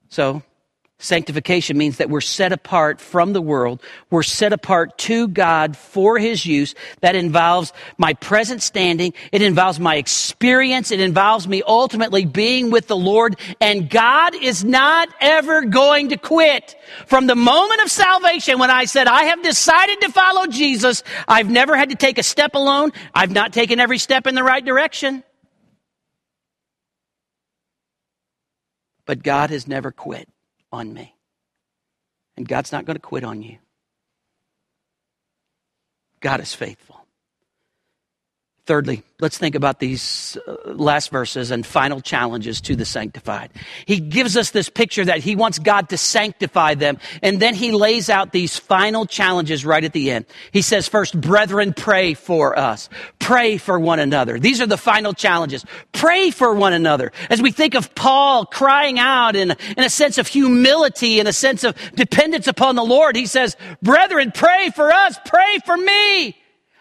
So, 0.08 0.44
Sanctification 1.02 1.80
means 1.80 1.98
that 1.98 2.12
we're 2.12 2.22
set 2.22 2.52
apart 2.52 3.02
from 3.02 3.34
the 3.34 3.42
world. 3.42 3.82
We're 4.12 4.22
set 4.22 4.54
apart 4.54 5.00
to 5.00 5.28
God 5.28 5.76
for 5.76 6.20
His 6.20 6.46
use. 6.46 6.76
That 7.00 7.16
involves 7.16 7.74
my 7.98 8.14
present 8.14 8.62
standing. 8.62 9.16
It 9.32 9.42
involves 9.42 9.80
my 9.80 9.96
experience. 9.96 10.92
It 10.92 11.00
involves 11.00 11.48
me 11.48 11.64
ultimately 11.66 12.26
being 12.26 12.70
with 12.70 12.86
the 12.86 12.96
Lord. 12.96 13.40
And 13.60 13.90
God 13.90 14.36
is 14.36 14.64
not 14.64 15.10
ever 15.20 15.66
going 15.66 16.10
to 16.10 16.18
quit. 16.18 16.76
From 17.08 17.26
the 17.26 17.36
moment 17.36 17.82
of 17.82 17.90
salvation, 17.90 18.60
when 18.60 18.70
I 18.70 18.86
said, 18.86 19.08
I 19.08 19.24
have 19.24 19.42
decided 19.42 20.02
to 20.02 20.12
follow 20.12 20.46
Jesus, 20.46 21.04
I've 21.28 21.50
never 21.50 21.76
had 21.76 21.90
to 21.90 21.96
take 21.96 22.20
a 22.20 22.24
step 22.24 22.54
alone. 22.54 22.92
I've 23.12 23.32
not 23.32 23.54
taken 23.54 23.80
every 23.80 23.98
step 23.98 24.28
in 24.28 24.36
the 24.36 24.44
right 24.44 24.64
direction. 24.64 25.24
But 29.08 29.24
God 29.24 29.50
has 29.50 29.68
never 29.68 29.92
quit 29.92 30.30
on 30.72 30.94
me. 30.94 31.16
And 32.38 32.48
God's 32.48 32.72
not 32.72 32.86
going 32.86 32.96
to 32.96 33.02
quit 33.02 33.24
on 33.24 33.42
you. 33.42 33.58
God 36.20 36.40
is 36.40 36.54
faithful. 36.54 37.01
Thirdly, 38.72 39.04
let's 39.20 39.38
think 39.38 39.56
about 39.56 39.82
these 39.82 40.38
uh, 40.48 40.56
last 40.72 41.12
verses 41.12 41.52
and 41.52 41.66
final 41.66 42.00
challenges 42.00 42.62
to 42.62 42.74
the 42.78 42.86
sanctified. 42.86 43.50
He 43.86 44.00
gives 44.00 44.38
us 44.38 44.52
this 44.52 44.70
picture 44.70 45.04
that 45.04 45.20
he 45.20 45.36
wants 45.36 45.60
God 45.60 45.90
to 45.90 45.98
sanctify 45.98 46.76
them, 46.76 46.98
and 47.22 47.42
then 47.42 47.54
he 47.54 47.74
lays 47.74 48.10
out 48.10 48.32
these 48.32 48.56
final 48.56 49.06
challenges 49.06 49.66
right 49.66 49.84
at 49.84 49.92
the 49.92 50.10
end. 50.12 50.26
He 50.54 50.62
says, 50.62 50.88
first, 50.88 51.20
brethren, 51.20 51.74
pray 51.74 52.14
for 52.14 52.58
us. 52.58 52.88
Pray 53.20 53.58
for 53.58 53.78
one 53.78 54.00
another. 54.00 54.40
These 54.40 54.62
are 54.62 54.68
the 54.68 54.78
final 54.78 55.12
challenges. 55.12 55.66
Pray 55.92 56.32
for 56.32 56.56
one 56.56 56.72
another. 56.72 57.12
As 57.30 57.42
we 57.42 57.52
think 57.52 57.74
of 57.74 57.94
Paul 57.94 58.46
crying 58.46 59.00
out 59.00 59.36
in, 59.36 59.52
in 59.52 59.84
a 59.84 59.90
sense 59.90 60.18
of 60.18 60.28
humility, 60.28 61.20
in 61.20 61.28
a 61.28 61.34
sense 61.34 61.66
of 61.66 61.76
dependence 61.96 62.48
upon 62.48 62.78
the 62.78 62.86
Lord, 62.86 63.18
he 63.18 63.26
says, 63.26 63.58
brethren, 63.82 64.32
pray 64.34 64.70
for 64.74 64.94
us. 64.94 65.18
Pray 65.26 65.58
for 65.66 65.76
me. 65.76 66.38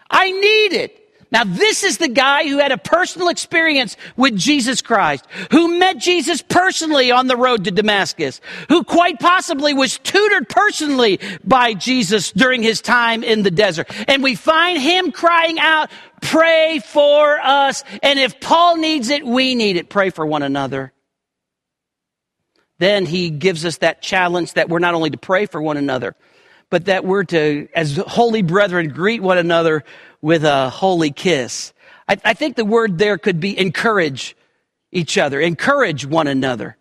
I 0.09 0.31
need 0.31 0.71
it. 0.71 1.00
Now, 1.31 1.45
this 1.45 1.83
is 1.85 1.97
the 1.97 2.09
guy 2.09 2.47
who 2.47 2.57
had 2.57 2.73
a 2.73 2.77
personal 2.77 3.29
experience 3.29 3.95
with 4.17 4.35
Jesus 4.35 4.81
Christ, 4.81 5.25
who 5.51 5.79
met 5.79 5.97
Jesus 5.97 6.41
personally 6.41 7.09
on 7.09 7.27
the 7.27 7.37
road 7.37 7.63
to 7.63 7.71
Damascus, 7.71 8.41
who 8.67 8.83
quite 8.83 9.17
possibly 9.17 9.73
was 9.73 9.97
tutored 9.99 10.49
personally 10.49 11.21
by 11.43 11.73
Jesus 11.73 12.33
during 12.33 12.61
his 12.61 12.81
time 12.81 13.23
in 13.23 13.43
the 13.43 13.51
desert. 13.51 13.87
And 14.09 14.21
we 14.21 14.35
find 14.35 14.81
him 14.81 15.13
crying 15.13 15.57
out, 15.57 15.89
pray 16.21 16.79
for 16.79 17.39
us. 17.39 17.85
And 18.03 18.19
if 18.19 18.41
Paul 18.41 18.75
needs 18.75 19.09
it, 19.09 19.25
we 19.25 19.55
need 19.55 19.77
it. 19.77 19.89
Pray 19.89 20.09
for 20.09 20.25
one 20.25 20.43
another. 20.43 20.91
Then 22.79 23.05
he 23.05 23.29
gives 23.29 23.63
us 23.63 23.77
that 23.77 24.01
challenge 24.01 24.53
that 24.53 24.67
we're 24.67 24.79
not 24.79 24.95
only 24.95 25.11
to 25.11 25.17
pray 25.17 25.45
for 25.45 25.61
one 25.61 25.77
another, 25.77 26.13
but 26.69 26.85
that 26.85 27.05
we're 27.05 27.23
to, 27.25 27.67
as 27.75 27.95
holy 27.95 28.41
brethren, 28.41 28.89
greet 28.89 29.21
one 29.21 29.37
another 29.37 29.83
with 30.21 30.43
a 30.43 30.69
holy 30.69 31.11
kiss. 31.11 31.73
I, 32.07 32.17
I 32.23 32.33
think 32.33 32.55
the 32.55 32.65
word 32.65 32.97
there 32.97 33.17
could 33.17 33.39
be 33.39 33.57
encourage 33.57 34.35
each 34.91 35.17
other, 35.17 35.39
encourage 35.39 36.05
one 36.05 36.27
another. 36.27 36.77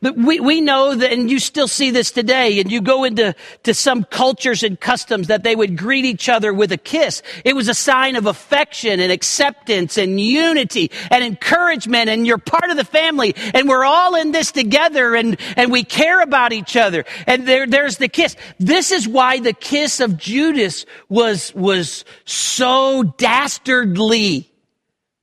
But 0.00 0.16
we, 0.16 0.38
we 0.38 0.60
know 0.60 0.94
that, 0.94 1.12
and 1.12 1.28
you 1.28 1.40
still 1.40 1.66
see 1.66 1.90
this 1.90 2.12
today, 2.12 2.60
and 2.60 2.70
you 2.70 2.80
go 2.80 3.02
into 3.02 3.34
to 3.64 3.74
some 3.74 4.04
cultures 4.04 4.62
and 4.62 4.78
customs 4.78 5.26
that 5.26 5.42
they 5.42 5.56
would 5.56 5.76
greet 5.76 6.04
each 6.04 6.28
other 6.28 6.54
with 6.54 6.70
a 6.70 6.76
kiss. 6.76 7.20
It 7.44 7.56
was 7.56 7.66
a 7.66 7.74
sign 7.74 8.14
of 8.14 8.26
affection 8.26 9.00
and 9.00 9.10
acceptance 9.10 9.98
and 9.98 10.20
unity 10.20 10.92
and 11.10 11.24
encouragement, 11.24 12.10
and 12.10 12.28
you're 12.28 12.38
part 12.38 12.70
of 12.70 12.76
the 12.76 12.84
family, 12.84 13.34
and 13.54 13.68
we're 13.68 13.84
all 13.84 14.14
in 14.14 14.30
this 14.30 14.52
together, 14.52 15.16
and, 15.16 15.36
and 15.56 15.72
we 15.72 15.82
care 15.82 16.22
about 16.22 16.52
each 16.52 16.76
other. 16.76 17.04
And 17.26 17.48
there, 17.48 17.66
there's 17.66 17.96
the 17.96 18.08
kiss. 18.08 18.36
This 18.60 18.92
is 18.92 19.08
why 19.08 19.40
the 19.40 19.52
kiss 19.52 19.98
of 19.98 20.16
Judas 20.16 20.86
was, 21.08 21.52
was 21.56 22.04
so 22.24 23.02
dastardly 23.02 24.48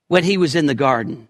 when 0.08 0.22
he 0.22 0.36
was 0.36 0.54
in 0.54 0.66
the 0.66 0.74
garden. 0.74 1.28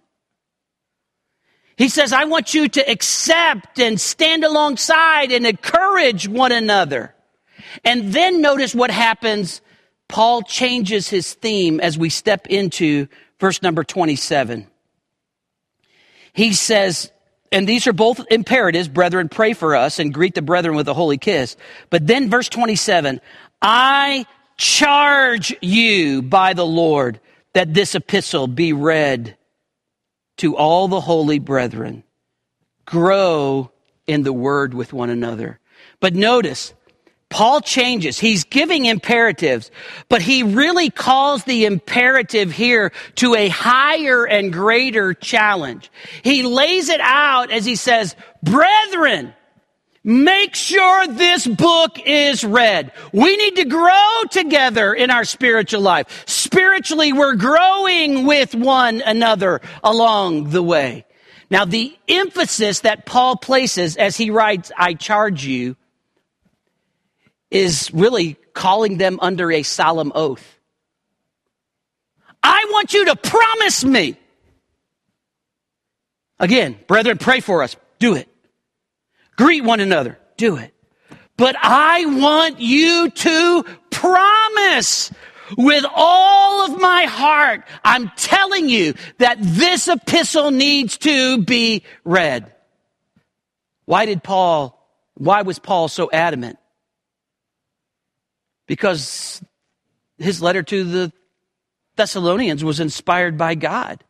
He 1.76 1.88
says, 1.88 2.12
I 2.12 2.24
want 2.24 2.54
you 2.54 2.68
to 2.68 2.90
accept 2.90 3.78
and 3.78 4.00
stand 4.00 4.44
alongside 4.44 5.30
and 5.30 5.46
encourage 5.46 6.26
one 6.26 6.52
another. 6.52 7.14
And 7.84 8.12
then 8.12 8.40
notice 8.40 8.74
what 8.74 8.90
happens. 8.90 9.60
Paul 10.08 10.42
changes 10.42 11.08
his 11.08 11.34
theme 11.34 11.80
as 11.80 11.98
we 11.98 12.08
step 12.08 12.46
into 12.46 13.08
verse 13.38 13.60
number 13.62 13.84
27. 13.84 14.66
He 16.32 16.52
says, 16.54 17.10
and 17.52 17.68
these 17.68 17.86
are 17.86 17.92
both 17.92 18.20
imperatives, 18.30 18.88
brethren, 18.88 19.28
pray 19.28 19.52
for 19.52 19.76
us 19.76 19.98
and 19.98 20.12
greet 20.12 20.34
the 20.34 20.42
brethren 20.42 20.76
with 20.76 20.88
a 20.88 20.94
holy 20.94 21.18
kiss. 21.18 21.56
But 21.90 22.06
then 22.06 22.30
verse 22.30 22.48
27, 22.48 23.20
I 23.60 24.26
charge 24.56 25.54
you 25.60 26.22
by 26.22 26.54
the 26.54 26.66
Lord 26.66 27.20
that 27.52 27.74
this 27.74 27.94
epistle 27.94 28.46
be 28.46 28.72
read 28.72 29.36
to 30.38 30.56
all 30.56 30.88
the 30.88 31.00
holy 31.00 31.38
brethren. 31.38 32.02
Grow 32.84 33.70
in 34.06 34.22
the 34.22 34.32
word 34.32 34.74
with 34.74 34.92
one 34.92 35.10
another. 35.10 35.58
But 36.00 36.14
notice, 36.14 36.74
Paul 37.28 37.60
changes. 37.60 38.18
He's 38.18 38.44
giving 38.44 38.84
imperatives, 38.84 39.70
but 40.08 40.22
he 40.22 40.42
really 40.42 40.90
calls 40.90 41.44
the 41.44 41.64
imperative 41.64 42.52
here 42.52 42.92
to 43.16 43.34
a 43.34 43.48
higher 43.48 44.24
and 44.24 44.52
greater 44.52 45.12
challenge. 45.12 45.90
He 46.22 46.44
lays 46.44 46.88
it 46.88 47.00
out 47.00 47.50
as 47.50 47.64
he 47.64 47.74
says, 47.74 48.14
brethren, 48.42 49.34
Make 50.08 50.54
sure 50.54 51.08
this 51.08 51.48
book 51.48 51.98
is 52.06 52.44
read. 52.44 52.92
We 53.12 53.36
need 53.36 53.56
to 53.56 53.64
grow 53.64 54.22
together 54.30 54.94
in 54.94 55.10
our 55.10 55.24
spiritual 55.24 55.80
life. 55.80 56.22
Spiritually, 56.28 57.12
we're 57.12 57.34
growing 57.34 58.24
with 58.24 58.54
one 58.54 59.02
another 59.04 59.60
along 59.82 60.50
the 60.50 60.62
way. 60.62 61.04
Now, 61.50 61.64
the 61.64 61.92
emphasis 62.06 62.80
that 62.80 63.04
Paul 63.04 63.36
places 63.36 63.96
as 63.96 64.16
he 64.16 64.30
writes, 64.30 64.70
I 64.78 64.94
charge 64.94 65.44
you, 65.44 65.74
is 67.50 67.92
really 67.92 68.36
calling 68.54 68.98
them 68.98 69.18
under 69.20 69.50
a 69.50 69.64
solemn 69.64 70.12
oath. 70.14 70.56
I 72.44 72.64
want 72.70 72.94
you 72.94 73.06
to 73.06 73.16
promise 73.16 73.84
me. 73.84 74.16
Again, 76.38 76.78
brethren, 76.86 77.18
pray 77.18 77.40
for 77.40 77.64
us. 77.64 77.74
Do 77.98 78.14
it. 78.14 78.28
Greet 79.36 79.64
one 79.64 79.80
another. 79.80 80.18
Do 80.36 80.56
it. 80.56 80.74
But 81.36 81.56
I 81.60 82.06
want 82.06 82.60
you 82.60 83.10
to 83.10 83.64
promise 83.90 85.10
with 85.56 85.84
all 85.94 86.64
of 86.64 86.80
my 86.80 87.04
heart. 87.04 87.64
I'm 87.84 88.10
telling 88.16 88.68
you 88.68 88.94
that 89.18 89.36
this 89.40 89.86
epistle 89.88 90.50
needs 90.50 90.98
to 90.98 91.42
be 91.42 91.82
read. 92.04 92.52
Why 93.84 94.06
did 94.06 94.22
Paul, 94.22 94.76
why 95.14 95.42
was 95.42 95.58
Paul 95.58 95.88
so 95.88 96.10
adamant? 96.10 96.58
Because 98.66 99.42
his 100.18 100.42
letter 100.42 100.62
to 100.62 100.84
the 100.84 101.12
Thessalonians 101.96 102.64
was 102.64 102.80
inspired 102.80 103.38
by 103.38 103.54
God. 103.54 104.02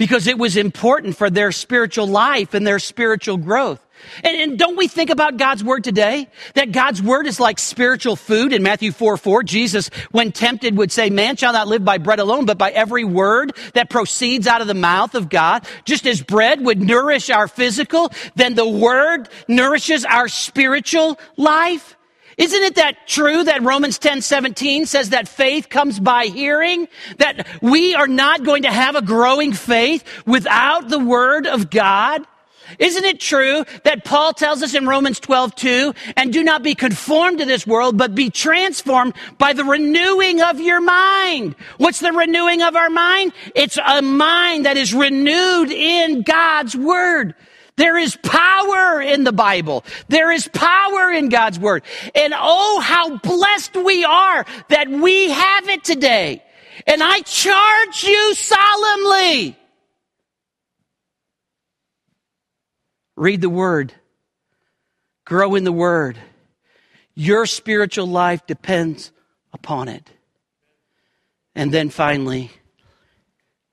Because 0.00 0.26
it 0.26 0.38
was 0.38 0.56
important 0.56 1.14
for 1.14 1.28
their 1.28 1.52
spiritual 1.52 2.06
life 2.06 2.54
and 2.54 2.66
their 2.66 2.78
spiritual 2.78 3.36
growth. 3.36 3.86
And, 4.24 4.34
and, 4.34 4.58
don't 4.58 4.78
we 4.78 4.88
think 4.88 5.10
about 5.10 5.36
God's 5.36 5.62
word 5.62 5.84
today? 5.84 6.26
That 6.54 6.72
God's 6.72 7.02
word 7.02 7.26
is 7.26 7.38
like 7.38 7.58
spiritual 7.58 8.16
food 8.16 8.54
in 8.54 8.62
Matthew 8.62 8.92
4 8.92 9.18
4. 9.18 9.42
Jesus, 9.42 9.90
when 10.10 10.32
tempted, 10.32 10.78
would 10.78 10.90
say, 10.90 11.10
Man 11.10 11.36
shall 11.36 11.52
not 11.52 11.68
live 11.68 11.84
by 11.84 11.98
bread 11.98 12.18
alone, 12.18 12.46
but 12.46 12.56
by 12.56 12.70
every 12.70 13.04
word 13.04 13.52
that 13.74 13.90
proceeds 13.90 14.46
out 14.46 14.62
of 14.62 14.68
the 14.68 14.72
mouth 14.72 15.14
of 15.14 15.28
God. 15.28 15.66
Just 15.84 16.06
as 16.06 16.22
bread 16.22 16.64
would 16.64 16.80
nourish 16.80 17.28
our 17.28 17.46
physical, 17.46 18.10
then 18.36 18.54
the 18.54 18.66
word 18.66 19.28
nourishes 19.48 20.06
our 20.06 20.28
spiritual 20.28 21.20
life. 21.36 21.94
Isn't 22.40 22.62
it 22.62 22.76
that 22.76 23.06
true 23.06 23.44
that 23.44 23.62
Romans 23.62 23.98
10 23.98 24.22
17 24.22 24.86
says 24.86 25.10
that 25.10 25.28
faith 25.28 25.68
comes 25.68 26.00
by 26.00 26.24
hearing? 26.24 26.88
That 27.18 27.46
we 27.60 27.94
are 27.94 28.06
not 28.08 28.44
going 28.44 28.62
to 28.62 28.70
have 28.70 28.96
a 28.96 29.02
growing 29.02 29.52
faith 29.52 30.02
without 30.26 30.88
the 30.88 30.98
word 30.98 31.46
of 31.46 31.68
God? 31.68 32.24
Isn't 32.78 33.04
it 33.04 33.20
true 33.20 33.64
that 33.84 34.06
Paul 34.06 34.32
tells 34.32 34.62
us 34.62 34.74
in 34.74 34.86
Romans 34.86 35.20
12, 35.20 35.54
2, 35.54 35.94
and 36.16 36.32
do 36.32 36.42
not 36.42 36.62
be 36.62 36.74
conformed 36.74 37.40
to 37.40 37.44
this 37.44 37.66
world, 37.66 37.98
but 37.98 38.14
be 38.14 38.30
transformed 38.30 39.14
by 39.36 39.52
the 39.52 39.64
renewing 39.64 40.40
of 40.40 40.60
your 40.60 40.80
mind. 40.80 41.56
What's 41.76 42.00
the 42.00 42.12
renewing 42.12 42.62
of 42.62 42.74
our 42.74 42.88
mind? 42.88 43.32
It's 43.54 43.76
a 43.76 44.00
mind 44.00 44.64
that 44.64 44.78
is 44.78 44.94
renewed 44.94 45.70
in 45.70 46.22
God's 46.22 46.74
word. 46.74 47.34
There 47.80 47.96
is 47.96 48.14
power 48.16 49.00
in 49.00 49.24
the 49.24 49.32
Bible. 49.32 49.86
There 50.08 50.30
is 50.30 50.46
power 50.48 51.10
in 51.10 51.30
God's 51.30 51.58
word. 51.58 51.82
And 52.14 52.34
oh, 52.36 52.80
how 52.80 53.16
blessed 53.16 53.74
we 53.74 54.04
are 54.04 54.44
that 54.68 54.90
we 54.90 55.30
have 55.30 55.66
it 55.66 55.82
today. 55.82 56.44
And 56.86 57.02
I 57.02 57.20
charge 57.20 58.04
you 58.04 58.34
solemnly 58.34 59.56
Read 63.16 63.40
the 63.40 63.50
Word. 63.50 63.94
Grow 65.24 65.54
in 65.54 65.64
the 65.64 65.72
Word. 65.72 66.18
Your 67.14 67.46
spiritual 67.46 68.06
life 68.06 68.46
depends 68.46 69.10
upon 69.54 69.88
it. 69.88 70.08
And 71.54 71.72
then 71.72 71.88
finally, 71.88 72.50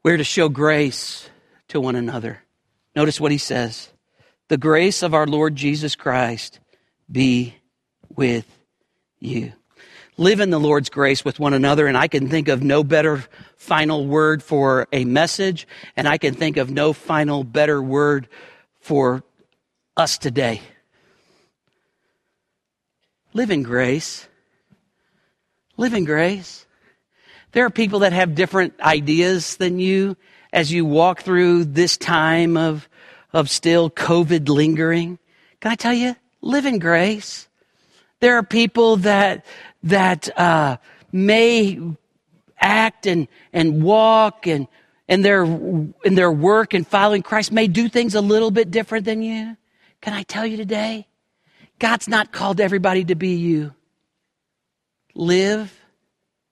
we're 0.01 0.17
to 0.17 0.23
show 0.23 0.47
grace 0.47 1.29
to 1.69 1.81
one 1.81 1.97
another. 1.97 2.43
Notice 2.95 3.19
what 3.19 3.31
he 3.31 3.37
says 3.37 3.89
The 4.49 4.57
grace 4.57 5.03
of 5.03 5.13
our 5.13 5.27
Lord 5.27 5.55
Jesus 5.55 5.95
Christ 5.95 6.59
be 7.11 7.55
with 8.15 8.45
you. 9.19 9.51
Live 10.15 10.39
in 10.39 10.49
the 10.49 10.59
Lord's 10.59 10.89
grace 10.89 11.25
with 11.25 11.39
one 11.39 11.53
another, 11.53 11.85
and 11.85 11.97
I 11.97 12.07
can 12.07 12.29
think 12.29 12.47
of 12.47 12.63
no 12.63 12.83
better 12.83 13.25
final 13.57 14.07
word 14.07 14.41
for 14.41 14.87
a 14.91 15.05
message, 15.05 15.67
and 15.95 16.07
I 16.07 16.17
can 16.17 16.33
think 16.33 16.57
of 16.57 16.71
no 16.71 16.93
final 16.93 17.43
better 17.43 17.81
word 17.81 18.27
for 18.79 19.23
us 19.95 20.17
today. 20.17 20.61
Live 23.33 23.51
in 23.51 23.63
grace. 23.63 24.27
Live 25.75 25.93
in 25.93 26.05
grace. 26.05 26.65
There 27.51 27.65
are 27.65 27.69
people 27.69 27.99
that 27.99 28.13
have 28.13 28.33
different 28.33 28.79
ideas 28.79 29.57
than 29.57 29.79
you 29.79 30.15
as 30.53 30.71
you 30.71 30.85
walk 30.85 31.21
through 31.21 31.65
this 31.65 31.97
time 31.97 32.57
of, 32.57 32.87
of 33.37 33.51
still 33.51 33.91
COVID 33.91 34.49
lingering. 34.49 35.19
Can 35.61 35.71
I 35.71 35.75
tell 35.75 35.93
you? 35.93 36.15
Live 36.41 36.65
in 36.65 36.79
grace. 36.79 37.47
There 38.19 38.35
are 38.35 38.43
people 38.43 38.97
that, 38.97 39.45
that, 39.83 40.27
uh, 40.39 40.77
may 41.11 41.79
act 42.59 43.05
and, 43.05 43.27
and 43.53 43.83
walk 43.83 44.47
and, 44.47 44.67
and 45.07 45.23
their, 45.23 45.43
in 45.43 46.15
their 46.15 46.31
work 46.31 46.73
and 46.73 46.85
following 46.87 47.21
Christ 47.21 47.51
may 47.51 47.67
do 47.67 47.87
things 47.87 48.15
a 48.15 48.21
little 48.21 48.49
bit 48.49 48.71
different 48.71 49.05
than 49.05 49.21
you. 49.21 49.55
Can 50.01 50.13
I 50.13 50.23
tell 50.23 50.45
you 50.45 50.57
today? 50.57 51.05
God's 51.77 52.07
not 52.07 52.31
called 52.31 52.59
everybody 52.59 53.05
to 53.05 53.13
be 53.13 53.35
you. 53.35 53.71
Live 55.13 55.79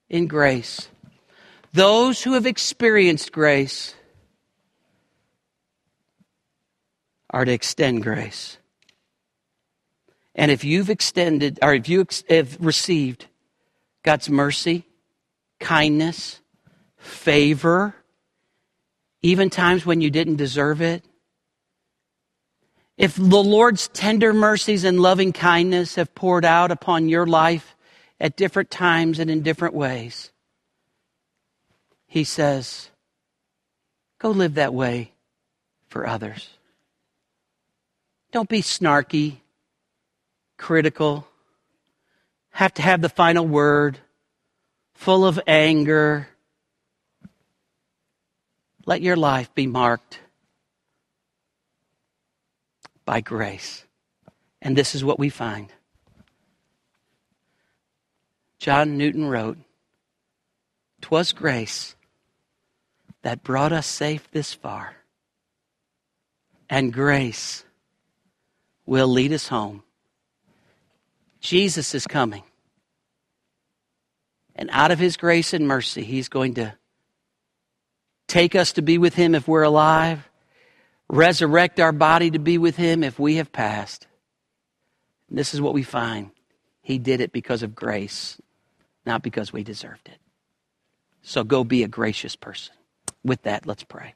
in 0.08 0.28
grace. 0.28 0.88
Those 1.72 2.22
who 2.22 2.34
have 2.34 2.46
experienced 2.46 3.32
grace 3.32 3.92
are 7.36 7.44
to 7.44 7.52
extend 7.52 8.02
grace. 8.02 8.56
And 10.34 10.50
if 10.50 10.64
you've 10.64 10.88
extended, 10.88 11.58
or 11.60 11.74
if 11.74 11.86
you 11.86 12.06
have 12.30 12.56
received 12.58 13.26
God's 14.02 14.30
mercy, 14.30 14.86
kindness, 15.60 16.40
favor, 16.96 17.94
even 19.20 19.50
times 19.50 19.84
when 19.84 20.00
you 20.00 20.08
didn't 20.10 20.36
deserve 20.36 20.80
it, 20.80 21.04
if 22.96 23.16
the 23.16 23.22
Lord's 23.22 23.88
tender 23.88 24.32
mercies 24.32 24.84
and 24.84 24.98
loving 24.98 25.34
kindness 25.34 25.96
have 25.96 26.14
poured 26.14 26.46
out 26.46 26.70
upon 26.70 27.10
your 27.10 27.26
life 27.26 27.76
at 28.18 28.38
different 28.38 28.70
times 28.70 29.18
and 29.18 29.30
in 29.30 29.42
different 29.42 29.74
ways, 29.74 30.32
He 32.06 32.24
says, 32.24 32.88
go 34.18 34.30
live 34.30 34.54
that 34.54 34.72
way 34.72 35.12
for 35.86 36.06
others. 36.06 36.55
Don't 38.36 38.50
be 38.50 38.60
snarky, 38.60 39.38
critical, 40.58 41.26
have 42.50 42.74
to 42.74 42.82
have 42.82 43.00
the 43.00 43.08
final 43.08 43.46
word, 43.48 43.98
full 44.92 45.24
of 45.24 45.40
anger. 45.46 46.28
Let 48.84 49.00
your 49.00 49.16
life 49.16 49.54
be 49.54 49.66
marked 49.66 50.20
by 53.06 53.22
grace. 53.22 53.86
And 54.60 54.76
this 54.76 54.94
is 54.94 55.02
what 55.02 55.18
we 55.18 55.30
find. 55.30 55.72
John 58.58 58.98
Newton 58.98 59.30
wrote, 59.30 59.56
"'Twas 61.00 61.32
grace 61.32 61.96
that 63.22 63.42
brought 63.42 63.72
us 63.72 63.86
safe 63.86 64.30
this 64.30 64.52
far, 64.52 64.96
and 66.68 66.92
grace 66.92 67.64
will 68.86 69.08
lead 69.08 69.32
us 69.32 69.48
home. 69.48 69.82
Jesus 71.40 71.94
is 71.94 72.06
coming. 72.06 72.42
And 74.54 74.70
out 74.72 74.90
of 74.90 74.98
his 74.98 75.16
grace 75.16 75.52
and 75.52 75.68
mercy, 75.68 76.02
he's 76.02 76.28
going 76.28 76.54
to 76.54 76.74
take 78.26 78.54
us 78.54 78.72
to 78.72 78.82
be 78.82 78.96
with 78.96 79.14
him 79.14 79.34
if 79.34 79.46
we're 79.46 79.62
alive, 79.62 80.28
resurrect 81.08 81.78
our 81.78 81.92
body 81.92 82.30
to 82.30 82.38
be 82.38 82.58
with 82.58 82.76
him 82.76 83.04
if 83.04 83.18
we 83.18 83.36
have 83.36 83.52
passed. 83.52 84.06
And 85.28 85.38
this 85.38 85.52
is 85.52 85.60
what 85.60 85.74
we 85.74 85.82
find. 85.82 86.30
He 86.80 86.98
did 86.98 87.20
it 87.20 87.32
because 87.32 87.62
of 87.62 87.74
grace, 87.74 88.40
not 89.04 89.22
because 89.22 89.52
we 89.52 89.62
deserved 89.62 90.08
it. 90.08 90.18
So 91.22 91.44
go 91.44 91.64
be 91.64 91.82
a 91.82 91.88
gracious 91.88 92.36
person. 92.36 92.74
With 93.24 93.42
that, 93.42 93.66
let's 93.66 93.82
pray. 93.82 94.14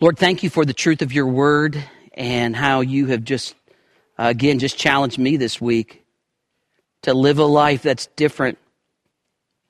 Lord, 0.00 0.18
thank 0.18 0.42
you 0.42 0.50
for 0.50 0.64
the 0.64 0.72
truth 0.72 1.02
of 1.02 1.12
your 1.12 1.26
word 1.26 1.82
and 2.14 2.54
how 2.54 2.80
you 2.80 3.06
have 3.06 3.24
just, 3.24 3.54
uh, 4.18 4.24
again, 4.24 4.58
just 4.58 4.78
challenged 4.78 5.18
me 5.18 5.36
this 5.36 5.60
week 5.60 6.04
to 7.02 7.12
live 7.12 7.38
a 7.38 7.44
life 7.44 7.82
that's 7.82 8.06
different, 8.16 8.58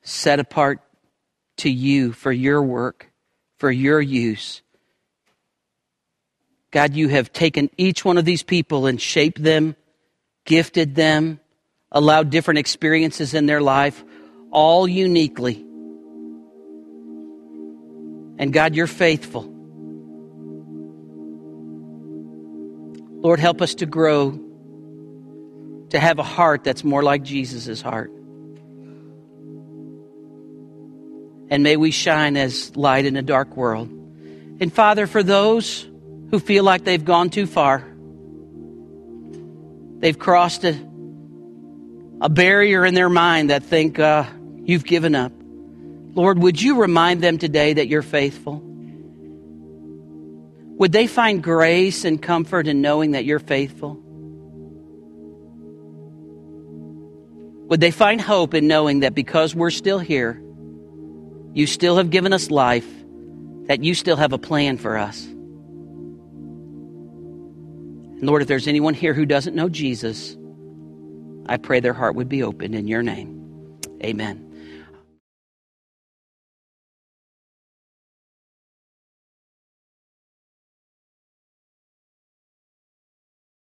set 0.03 0.39
apart 0.39 0.79
to 1.57 1.69
you 1.69 2.13
for 2.13 2.31
your 2.31 2.61
work, 2.61 3.11
for 3.57 3.71
your 3.71 3.99
use. 3.99 4.61
God, 6.71 6.93
you 6.93 7.07
have 7.07 7.31
taken 7.33 7.69
each 7.77 8.03
one 8.05 8.17
of 8.17 8.25
these 8.25 8.43
people 8.43 8.85
and 8.85 9.01
shaped 9.01 9.41
them, 9.41 9.75
gifted 10.45 10.95
them, 10.95 11.39
allowed 11.91 12.29
different 12.29 12.59
experiences 12.59 13.33
in 13.33 13.45
their 13.45 13.61
life, 13.61 14.03
all 14.51 14.87
uniquely. 14.87 15.65
And 18.37 18.51
God, 18.51 18.75
you're 18.75 18.87
faithful. 18.87 19.54
Lord, 23.25 23.39
help 23.39 23.63
us 23.63 23.73
to 23.73 23.87
grow, 23.87 24.39
to 25.89 25.99
have 25.99 26.19
a 26.19 26.23
heart 26.23 26.63
that's 26.63 26.83
more 26.83 27.01
like 27.01 27.23
Jesus' 27.23 27.81
heart. 27.81 28.11
And 31.49 31.63
may 31.63 31.75
we 31.75 31.89
shine 31.89 32.37
as 32.37 32.75
light 32.75 33.05
in 33.05 33.15
a 33.15 33.23
dark 33.23 33.57
world. 33.57 33.89
And 34.59 34.71
Father, 34.71 35.07
for 35.07 35.23
those 35.23 35.89
who 36.29 36.37
feel 36.37 36.63
like 36.63 36.83
they've 36.83 37.03
gone 37.03 37.31
too 37.31 37.47
far, 37.47 37.83
they've 40.01 40.19
crossed 40.19 40.63
a, 40.63 40.79
a 42.21 42.29
barrier 42.29 42.85
in 42.85 42.93
their 42.93 43.09
mind 43.09 43.49
that 43.49 43.63
think 43.63 43.97
uh, 43.97 44.25
you've 44.65 44.85
given 44.85 45.15
up. 45.15 45.31
Lord, 46.13 46.37
would 46.37 46.61
you 46.61 46.79
remind 46.79 47.23
them 47.23 47.39
today 47.39 47.73
that 47.73 47.87
you're 47.87 48.03
faithful? 48.03 48.61
Would 50.77 50.91
they 50.91 51.07
find 51.07 51.41
grace 51.41 52.03
and 52.03 52.21
comfort 52.21 52.67
in 52.67 52.81
knowing 52.81 53.11
that 53.11 53.23
you're 53.25 53.39
faithful? 53.39 54.01
Would 57.67 57.79
they 57.79 57.91
find 57.91 58.21
hope 58.21 58.53
in 58.53 58.67
knowing 58.67 58.99
that 58.99 59.15
because 59.15 59.55
we're 59.55 59.71
still 59.71 59.99
here, 59.99 60.41
you 61.53 61.65
still 61.65 61.97
have 61.97 62.09
given 62.09 62.33
us 62.33 62.51
life, 62.51 62.87
that 63.67 63.83
you 63.83 63.95
still 63.95 64.17
have 64.17 64.33
a 64.33 64.37
plan 64.37 64.77
for 64.77 64.97
us? 64.97 65.25
And 68.15 68.23
Lord, 68.23 68.41
if 68.41 68.47
there's 68.47 68.67
anyone 68.67 68.93
here 68.93 69.13
who 69.13 69.25
doesn't 69.25 69.55
know 69.55 69.69
Jesus, 69.69 70.37
I 71.47 71.57
pray 71.57 71.79
their 71.79 71.93
heart 71.93 72.15
would 72.15 72.29
be 72.29 72.43
opened 72.43 72.75
in 72.75 72.87
your 72.87 73.01
name. 73.01 73.79
Amen. 74.03 74.44